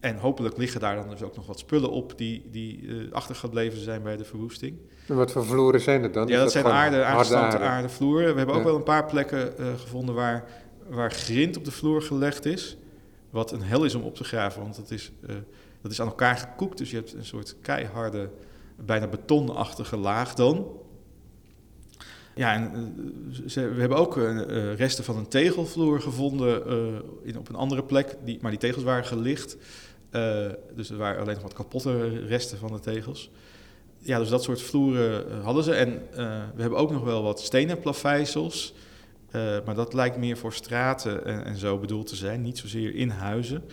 [0.00, 3.78] en hopelijk liggen daar dan dus ook nog wat spullen op die, die uh, achtergebleven
[3.78, 4.76] zijn bij de verwoesting.
[5.06, 6.26] En wat voor vloeren zijn er dan?
[6.26, 8.32] Ja, dat, zijn aarde, aardestampte aardevloeren.
[8.32, 10.44] We hebben ook wel een paar plekken uh, gevonden waar,
[10.88, 12.76] waar grind op de vloer gelegd is.
[13.30, 15.12] Wat een hel is om op te graven, want het is,
[15.82, 16.78] dat is aan elkaar gekoekt.
[16.78, 18.30] Dus je hebt een soort keiharde,
[18.76, 20.66] bijna betonachtige laag dan.
[22.38, 22.94] Ja, en
[23.46, 26.62] ze, we hebben ook uh, resten van een tegelvloer gevonden
[27.22, 29.56] in, op een andere plek, die, maar die tegels waren gelicht.
[30.74, 33.30] Dus er waren alleen nog wat kapotte resten van de tegels.
[33.98, 35.74] Ja, dus dat soort vloeren hadden ze.
[35.74, 36.02] En
[36.54, 38.74] we hebben ook nog wel wat stenen plaveisels.
[39.64, 43.08] maar dat lijkt meer voor straten en, en, zo bedoeld te zijn, niet zozeer in
[43.08, 43.64] huizen.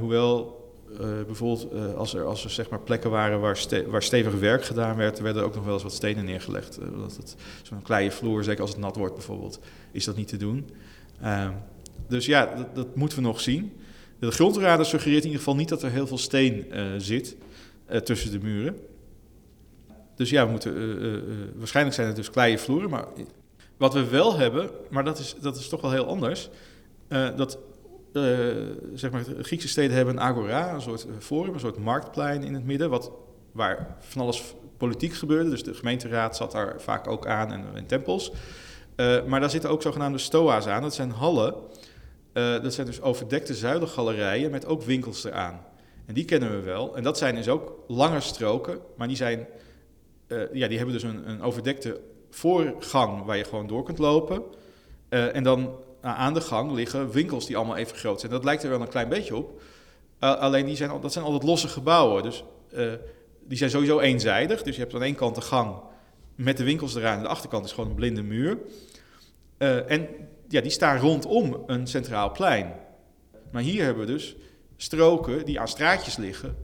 [0.00, 0.61] hoewel
[1.26, 5.18] bijvoorbeeld als er, als er zeg maar plekken waren waar, waar stevig werk gedaan werd,
[5.18, 6.78] er werden ook nog wel eens wat stenen neergelegd.
[6.98, 9.60] dat Zo'n kleine vloer, zeker als het nat wordt bijvoorbeeld,
[9.92, 10.70] is dat niet te doen.
[11.20, 11.52] Ehm,
[12.08, 13.72] dus ja, dat, dat moeten we nog zien.
[14.18, 16.66] De grondradar suggereert in ieder geval niet dat er heel veel steen
[16.98, 17.36] zit
[18.04, 18.76] tussen de muren.
[20.14, 22.90] Dus ja, we moeten, waarschijnlijk zijn het dus kleine vloeren.
[22.90, 23.04] Maar
[23.76, 26.48] wat we wel hebben, maar dat is, dat is toch wel heel anders.
[27.08, 27.58] dat
[28.94, 32.64] zeg maar, Griekse steden hebben een agora, een soort forum, een soort marktplein in het
[32.64, 32.90] midden.
[32.90, 33.12] Wat,
[33.52, 35.50] waar van alles politiek gebeurde.
[35.50, 38.32] Dus de gemeenteraad zat daar vaak ook aan en, en tempels.
[39.26, 40.82] maar daar zitten ook zogenaamde stoa's aan.
[40.82, 41.54] Dat zijn hallen
[42.32, 45.60] dat zijn dus overdekte zuilengalerijen met ook winkels eraan.
[46.06, 46.96] En die kennen we wel.
[46.96, 49.46] En dat zijn dus ook lange stroken, maar die, zijn,
[50.52, 52.00] ja, die hebben dus een, een, overdekte
[52.30, 54.42] voorgang waar je gewoon door kunt lopen.
[55.08, 58.32] En dan aan de gang liggen winkels die allemaal even groot zijn.
[58.32, 59.60] Dat lijkt er wel een klein beetje op.
[60.18, 62.22] alleen die zijn, dat zijn altijd losse gebouwen.
[62.22, 62.44] Dus
[63.48, 64.62] die zijn sowieso eenzijdig.
[64.62, 65.74] Dus je hebt aan één kant de gang
[66.34, 67.16] met de winkels eraan.
[67.16, 68.58] En de achterkant is gewoon een blinde muur.
[69.86, 70.08] en
[70.48, 72.72] ja, die staan rondom een centraal plein.
[73.50, 74.36] Maar hier hebben we dus
[74.76, 76.56] stroken die aan straatjes liggen,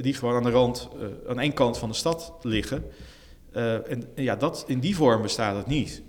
[0.00, 0.88] die gewoon aan de rand,
[1.28, 2.84] aan één kant van de stad liggen.
[3.52, 6.02] en ja, dat, in die vorm bestaat het niet.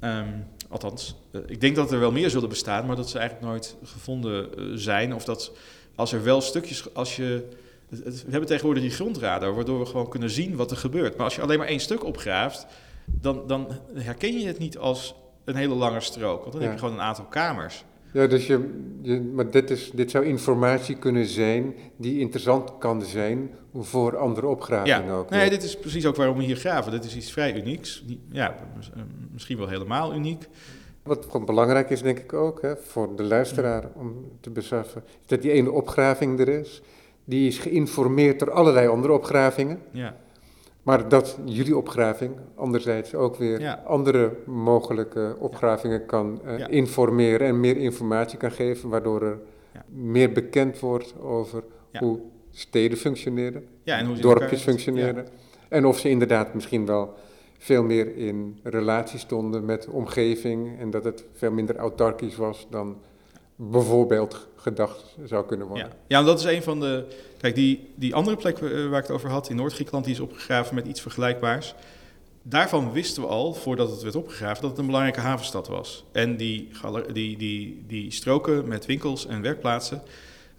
[0.00, 1.14] Um, althans,
[1.46, 4.48] ik denk dat er wel meer zullen bestaan, maar dat ze eigenlijk nooit gevonden
[4.80, 5.14] zijn.
[5.14, 5.52] Of dat
[5.94, 7.48] als er wel stukjes, als je.
[7.88, 11.16] We hebben tegenwoordig die grondradar, waardoor we gewoon kunnen zien wat er gebeurt.
[11.16, 12.66] Maar als je alleen maar één stuk opgraaft,
[13.04, 15.14] dan, dan herken je het niet als
[15.44, 16.40] een hele lange strook.
[16.40, 17.84] Want dan heb je gewoon een aantal kamers.
[18.14, 18.70] Ja, dus je,
[19.02, 24.46] je, maar dit, is, dit zou informatie kunnen zijn die interessant kan zijn voor andere
[24.46, 25.12] opgravingen ja.
[25.12, 25.30] ook.
[25.30, 26.92] Nee, dit is precies ook waarom we hier graven.
[26.92, 28.04] Dit is iets vrij unieks.
[28.30, 28.54] Ja,
[29.32, 30.48] misschien wel helemaal uniek.
[31.02, 35.26] Wat gewoon belangrijk is, denk ik ook, hè, voor de luisteraar om te beseffen, is
[35.26, 36.82] dat die ene opgraving er is.
[37.24, 39.80] Die is geïnformeerd door allerlei andere opgravingen.
[39.92, 40.16] Ja.
[40.84, 47.76] Maar dat jullie opgraving anderzijds ook weer andere mogelijke opgravingen kan uh, informeren en meer
[47.76, 49.38] informatie kan geven, waardoor er
[49.72, 49.84] ja.
[49.88, 51.62] meer bekend wordt over
[51.98, 52.20] hoe
[52.50, 55.26] steden functioneren, en hoe dorpjes functioneren.
[55.68, 57.14] En of ze inderdaad misschien wel
[57.58, 62.66] veel meer in relatie stonden met de omgeving en dat het veel minder autarkisch was
[62.70, 62.96] dan
[63.56, 65.86] bijvoorbeeld gedacht zou kunnen worden.
[65.86, 67.04] Ja, ja dat is een van de.
[67.44, 70.74] Kijk, die, die andere plek waar ik het over had in Noord-Griekenland, die is opgegraven
[70.74, 71.74] met iets vergelijkbaars.
[72.42, 76.04] Daarvan wisten we al, voordat het werd opgegraven, dat het een belangrijke havenstad was.
[76.12, 76.70] En die,
[77.12, 80.02] die, die, die stroken met winkels en werkplaatsen,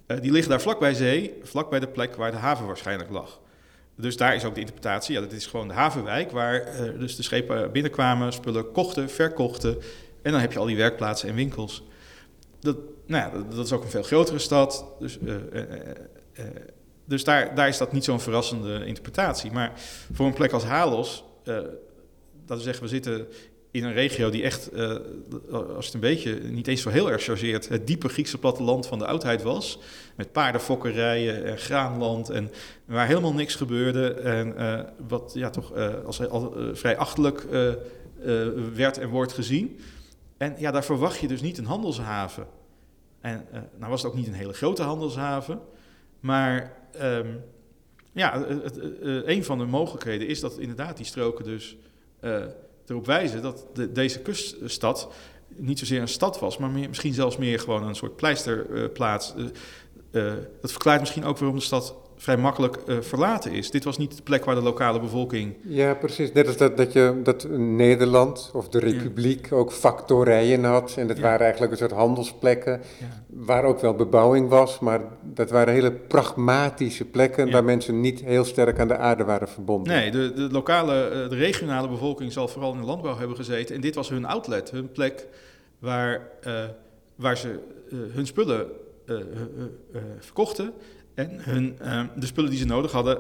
[0.08, 3.10] uh, die liggen daar vlak bij zee, vlak bij de plek waar de haven waarschijnlijk
[3.10, 3.40] lag.
[3.96, 7.16] Dus daar is ook de interpretatie, ja, dat is gewoon de havenwijk, waar uh, dus
[7.16, 9.78] de schepen binnenkwamen, spullen kochten, verkochten.
[10.22, 11.84] En dan heb je al die werkplaatsen en winkels
[12.66, 14.86] dat, nou ja, dat, is ook een veel grotere stad.
[15.00, 15.18] Dus,
[16.40, 16.52] uh, uh,
[17.06, 19.52] dus daar, daar is dat niet zo'n verrassende interpretatie.
[19.52, 19.72] Maar
[20.14, 21.24] voor een plek als Halos,
[22.46, 23.28] dat we zeggen, we zitten
[23.72, 24.70] in een regio die echt,
[25.52, 29.00] als het een beetje, niet eens zo heel erg chargeert, het diepe Griekse platteland van
[29.00, 29.80] de oudheid was.
[30.16, 32.52] Met paardenfokkerijen en graanland en
[32.86, 34.14] waar helemaal niks gebeurde.
[34.14, 34.56] En
[35.08, 35.74] wat ja, toch
[36.06, 37.48] als al, vrij achterlijk
[38.74, 39.80] werd en wordt gezien.
[40.38, 42.48] En ja, daar verwacht je dus niet een handelshaven.
[43.22, 45.60] En uh, nou was het ook niet een hele grote handelshaven,
[46.26, 47.44] maar um,
[48.12, 51.78] ja, het, uh, een van de mogelijkheden is dat inderdaad die stroken dus
[52.22, 52.44] uh,
[52.88, 55.12] erop wijzen dat de, deze kuststad
[55.48, 59.34] niet zozeer een stad was, maar meer, misschien zelfs meer gewoon een soort pleisterplaats.
[60.62, 61.96] dat verklaart misschien ook waarom de stad
[62.26, 63.72] vrij makkelijk uh, verlaten is.
[63.72, 65.56] Dit was niet de plek waar de lokale bevolking.
[65.62, 66.32] Ja, precies.
[66.32, 70.96] Net als dat, dat, je, dat Nederland of de Republiek ook factorijen had.
[70.98, 72.82] En dat waren eigenlijk een soort handelsplekken.
[73.00, 73.24] Ja.
[73.28, 74.80] Waar ook wel bebouwing was.
[74.80, 77.52] Maar dat waren hele pragmatische plekken.
[77.52, 79.94] Waar mensen niet heel sterk aan de aarde waren verbonden.
[79.94, 83.76] Nee, de, de lokale, uh, de regionale bevolking zal vooral in de landbouw hebben gezeten.
[83.76, 85.28] En dit was hun outlet, hun plek
[85.80, 86.54] waar, uh,
[87.16, 87.60] waar ze
[88.14, 88.68] hun spullen
[90.20, 90.74] verkochten
[91.16, 91.78] en hun,
[92.16, 93.20] de spullen die ze nodig hadden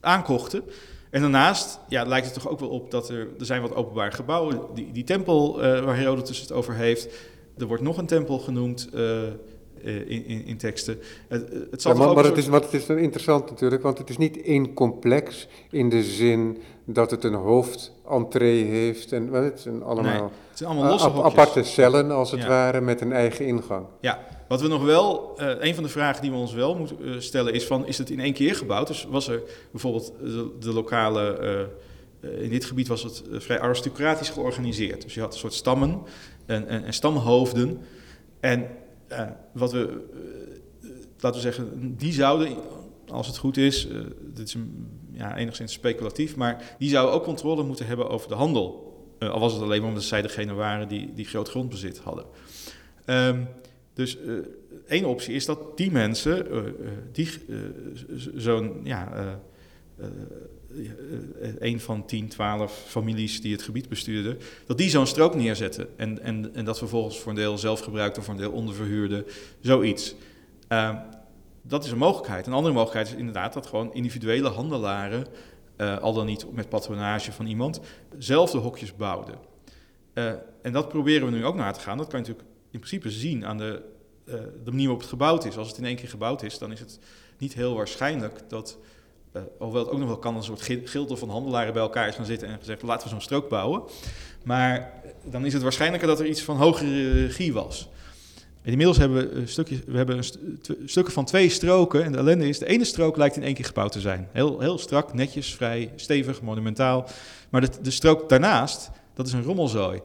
[0.00, 0.62] aankochten.
[1.10, 4.10] En daarnaast ja, lijkt het toch ook wel op dat er, er zijn wat openbare
[4.10, 4.60] gebouwen.
[4.74, 7.14] Die, die tempel waar Herodotus het over heeft.
[7.58, 8.88] Er wordt nog een tempel genoemd.
[9.84, 10.98] Eh, in, in, in, teksten.
[11.28, 14.10] Het, het zal ja, maar, maar het, is, wat het is interessant natuurlijk, want het
[14.10, 19.12] is niet één complex in de zin dat het een hoofdentree heeft.
[19.12, 23.00] En, het zijn allemaal, nee, het zijn allemaal losse aparte cellen als het ware met
[23.00, 23.86] een eigen ingang.
[24.00, 26.96] Ja, wat we nog wel, uh, een van de vragen die we ons wel moeten
[27.00, 28.86] uh, stellen is van, is het in één keer gebouwd?
[28.86, 31.38] Dus was er bijvoorbeeld de, de lokale,
[32.20, 35.02] uh, in dit gebied was het vrij aristocratisch georganiseerd.
[35.02, 36.02] Dus je had een soort stammen
[36.46, 37.80] en, en, en stamhoofden.
[38.40, 38.66] En
[39.52, 40.06] wat we,
[40.82, 42.56] uh, laten we zeggen, die zouden,
[43.08, 44.00] als het goed is, uh,
[44.34, 44.56] dit is
[45.12, 48.90] ja, enigszins speculatief, maar die zouden ook controle moeten hebben over de handel.
[49.18, 52.24] al was het alleen maar omdat zij degene waren die, die groot grondbezit hadden.
[53.06, 53.48] Um,
[53.94, 54.18] dus
[54.86, 56.46] één optie is dat die mensen,
[57.12, 57.28] die
[58.36, 59.40] zo'n ja,
[61.58, 65.98] een van 10, 12 families die het gebied bestuurden, dat die zo'n strook neerzetten.
[65.98, 69.24] En, en, en dat vervolgens voor een deel zelf gebruikte, voor een deel onderverhuurde,
[69.60, 70.14] zoiets.
[70.68, 70.96] Uh,
[71.62, 72.46] dat is een mogelijkheid.
[72.46, 75.26] Een andere mogelijkheid is inderdaad dat gewoon individuele handelaren,
[75.76, 77.80] uh, al dan niet met patronage van iemand,
[78.18, 79.38] zelf de hokjes bouwden.
[80.14, 81.96] Uh, en dat proberen we nu ook naar te gaan.
[81.96, 83.82] Dat kan je natuurlijk in principe zien aan de,
[84.64, 85.56] de manier waarop het gebouwd is.
[85.56, 86.98] Als het in één keer gebouwd is, dan is het
[87.38, 88.78] niet heel waarschijnlijk dat
[89.32, 92.14] uh, hoewel het ook nog wel kan, een soort gilde van handelaren bij elkaar is
[92.14, 93.82] gaan zitten en gezegd: laten we zo'n strook bouwen.
[94.44, 94.92] Maar
[95.24, 97.88] dan is het waarschijnlijker dat er iets van hogere regie was.
[98.62, 100.24] En inmiddels hebben we, stukjes, we hebben
[100.84, 102.04] stukken van twee stroken.
[102.04, 104.28] En de ellende is, de ene strook lijkt in één keer gebouwd te zijn.
[104.32, 107.06] Heel, heel strak, netjes, vrij, stevig, monumentaal.
[107.50, 110.00] Maar de, de strook daarnaast, dat is een rommelzooi.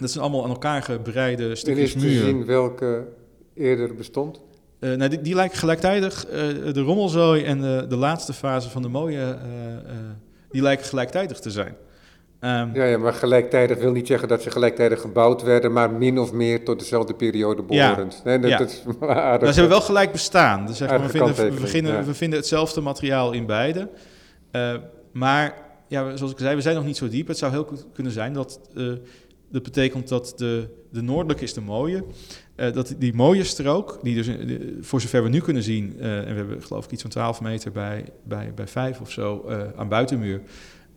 [0.00, 2.04] Dat zijn allemaal aan elkaar gebreide stukjes muur.
[2.04, 3.08] En is te zien welke
[3.54, 4.40] eerder bestond?
[4.86, 6.32] Uh, nou, die, die, lijken gelijktijdig, uh,
[6.72, 9.92] de rommelzooi en de, de, laatste fase van de mooie, uh,
[10.50, 11.76] die lijken gelijktijdig te zijn.
[12.40, 16.18] Um, ja, ja, maar gelijktijdig wil niet zeggen dat ze gelijktijdig gebouwd werden, maar min
[16.18, 18.22] of meer tot dezelfde periode behorend.
[18.24, 18.58] Ja, nee, dat, ja.
[18.58, 20.66] dat is aardig, nou, ze hebben wel gelijk bestaan.
[20.66, 22.04] Dus zeg, we, vinden, we, ja.
[22.04, 23.88] we vinden hetzelfde materiaal in beide.
[25.12, 25.54] maar
[25.88, 27.26] ja, zoals ik zei, we zijn nog niet zo diep.
[27.26, 28.60] Het zou heel goed kunnen zijn dat
[29.50, 32.04] dat betekent dat de, de noordelijke is de mooie.
[32.56, 36.18] Uh, dat die mooie strook, die dus uh, voor zover we nu kunnen zien, uh,
[36.18, 39.50] en we hebben geloof ik iets van 12 meter bij, bij, bij 5 of zo
[39.76, 40.40] aan buitenmuur,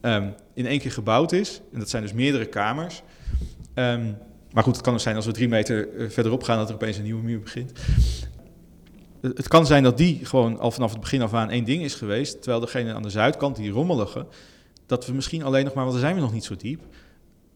[0.01, 1.61] um, in één keer gebouwd is.
[1.73, 3.03] En dat zijn dus meerdere kamers.
[3.75, 4.17] Um,
[4.51, 6.97] maar goed, het kan dus zijn als we drie meter verderop gaan dat er opeens
[6.97, 7.71] een nieuwe muur begint.
[9.21, 11.95] Het kan zijn dat die gewoon al vanaf het begin af aan één ding is
[11.95, 14.25] geweest, terwijl degene aan de zuidkant, die rommelige,
[14.85, 16.81] dat we misschien alleen nog maar, want daar zijn we nog niet zo diep,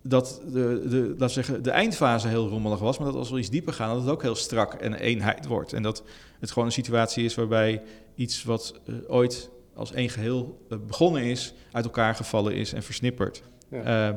[0.04, 3.50] dat de, de, laat zeggen, de eindfase heel rommelig was, maar dat als we iets
[3.50, 5.74] dieper gaan, dat het ook heel strak en eenheid wordt.
[5.74, 6.04] En dat
[6.40, 7.82] het gewoon een situatie is waarbij
[8.16, 12.84] iets wat uh, ooit als één geheel uh, begonnen is, uit elkaar gevallen is en
[12.84, 13.44] versnipperd.
[13.70, 14.10] Ja.
[14.10, 14.16] Uh,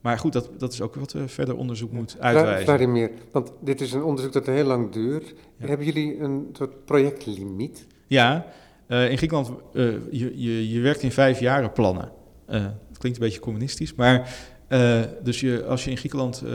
[0.00, 1.96] maar goed, dat, dat is ook wat we verder onderzoek ja.
[1.96, 2.92] moet uitwijzen.
[2.92, 5.34] meer, want dit is een onderzoek dat heel lang duurt.
[5.58, 5.66] Ja.
[5.66, 7.86] Hebben jullie een soort projectlimiet?
[8.06, 8.46] Ja,
[8.88, 12.12] in Griekenland, je, je, je werkt in vijf jaren plannen.
[12.46, 14.36] dat klinkt een beetje communistisch, maar
[14.74, 16.52] uh, dus je, als je in Griekenland uh,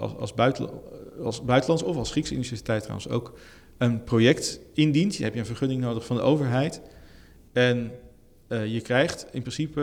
[0.00, 0.68] als, als, buiten,
[1.22, 3.32] als buitenlands of als Griekse universiteit trouwens ook
[3.78, 6.80] een project indient, dan heb je een vergunning nodig van de overheid.
[7.52, 7.92] En
[8.48, 9.80] uh, je krijgt in principe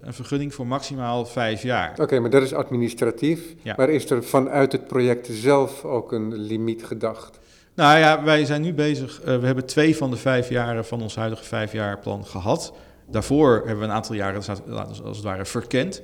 [0.00, 1.90] een vergunning voor maximaal vijf jaar.
[1.90, 3.54] Oké, okay, maar dat is administratief.
[3.62, 3.74] Ja.
[3.76, 7.38] Maar is er vanuit het project zelf ook een limiet gedacht?
[7.74, 9.20] Nou ja, wij zijn nu bezig.
[9.24, 12.72] we hebben twee van de vijf jaren van ons huidige vijfjaarplan gehad.
[13.10, 14.42] Daarvoor hebben we een aantal jaren
[14.84, 16.02] als het ware verkend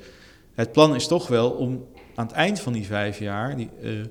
[0.58, 4.04] het plan is toch wel om aan het eind van die vijf jaar die, uh,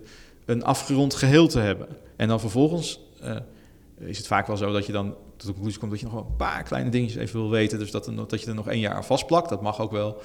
[0.45, 1.88] een afgerond geheel te hebben.
[2.16, 3.36] En dan vervolgens uh,
[3.98, 6.16] is het vaak wel zo dat je dan tot de conclusie komt dat je nog
[6.16, 7.80] een paar kleine dingetjes even wil weten.
[7.80, 10.16] Dus dat, dat je er nog één jaar aan vastplakt, dat mag ook wel.
[10.16, 10.18] Uh,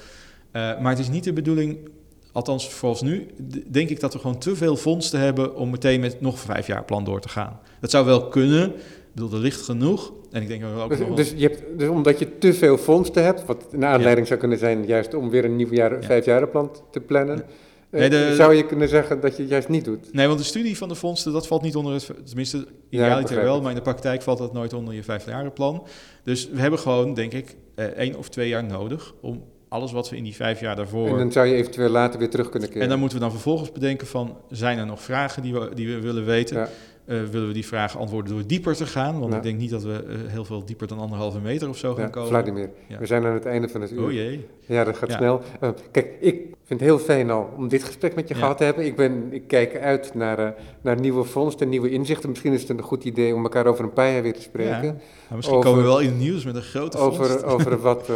[0.53, 1.89] maar het is niet de bedoeling,
[2.33, 3.27] althans volgens nu,
[3.69, 6.85] denk ik dat we gewoon te veel fondsen hebben om meteen met nog vijf jaar
[6.85, 7.61] plan door te gaan.
[7.81, 8.73] Dat zou wel kunnen,
[9.15, 10.13] bedoel, er ligt genoeg.
[10.31, 13.45] En ik denk ook dus, dus, je hebt, dus omdat je te veel fondsen hebt,
[13.45, 17.45] wat een aanleiding zou kunnen zijn juist om weer een nieuw jaar, vijfjarenplan te plannen...
[17.91, 20.13] Nee, de, zou je kunnen zeggen dat je het juist niet doet?
[20.13, 22.11] Nee, want de studie van de fondsen, dat valt niet onder het...
[22.25, 25.87] Tenminste, idealiter ja, wel, maar in de praktijk valt dat nooit onder je vijfjarenplan.
[26.25, 30.11] Dus we hebben gewoon, denk ik, eh, één of twee jaar nodig om alles wat
[30.11, 31.09] we in die vijf jaar daarvoor...
[31.09, 32.83] En dan zou je eventueel later weer terug kunnen keren.
[32.83, 35.95] En dan moeten we dan vervolgens bedenken van, zijn er nog vragen die we, die
[35.95, 36.57] we willen weten?
[36.57, 36.69] Ja.
[37.05, 39.19] Eh, willen we die vragen antwoorden door dieper te gaan?
[39.19, 39.37] Want Ja.
[39.37, 42.05] ik denk niet dat we eh, heel veel dieper dan anderhalve meter of zo gaan
[42.05, 42.29] Ja, komen.
[42.29, 42.99] Vladimir, Ja.
[42.99, 44.03] we zijn aan het einde van het uur.
[44.05, 44.47] Oh jee.
[44.67, 45.41] Ja, dat gaat snel.
[45.61, 46.35] Eh, kijk, ik
[46.65, 48.85] vind het heel fijn al om dit gesprek met je gehad te hebben.
[48.85, 52.29] Ik, ben, ik kijk uit naar, naar nieuwe vondsten en nieuwe inzichten.
[52.29, 54.73] Misschien is het een goed idee om elkaar over een paar jaar weer te spreken.
[54.85, 54.93] Ja.
[54.93, 54.97] Nou,
[55.35, 57.21] misschien Over- komen we wel in het nieuws met een grote vondst.
[57.21, 58.11] over, over wat,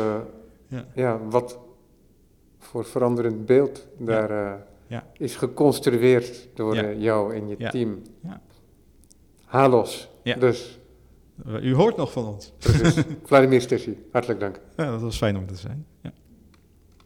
[0.94, 1.20] Ja.
[1.30, 1.58] wat
[2.58, 4.64] voor veranderend beeld daar
[5.18, 8.02] is geconstrueerd door jou en je team.
[8.22, 8.40] Ja.
[9.56, 10.08] Halos.
[10.22, 10.34] Ja.
[10.36, 10.78] Dus,
[11.60, 12.52] U hoort nog van ons.
[12.58, 13.04] precies.
[13.24, 14.60] Vladimir Stissi, hartelijk dank.
[14.76, 15.86] Ja, dat was fijn om te zijn.
[16.02, 16.12] Ja.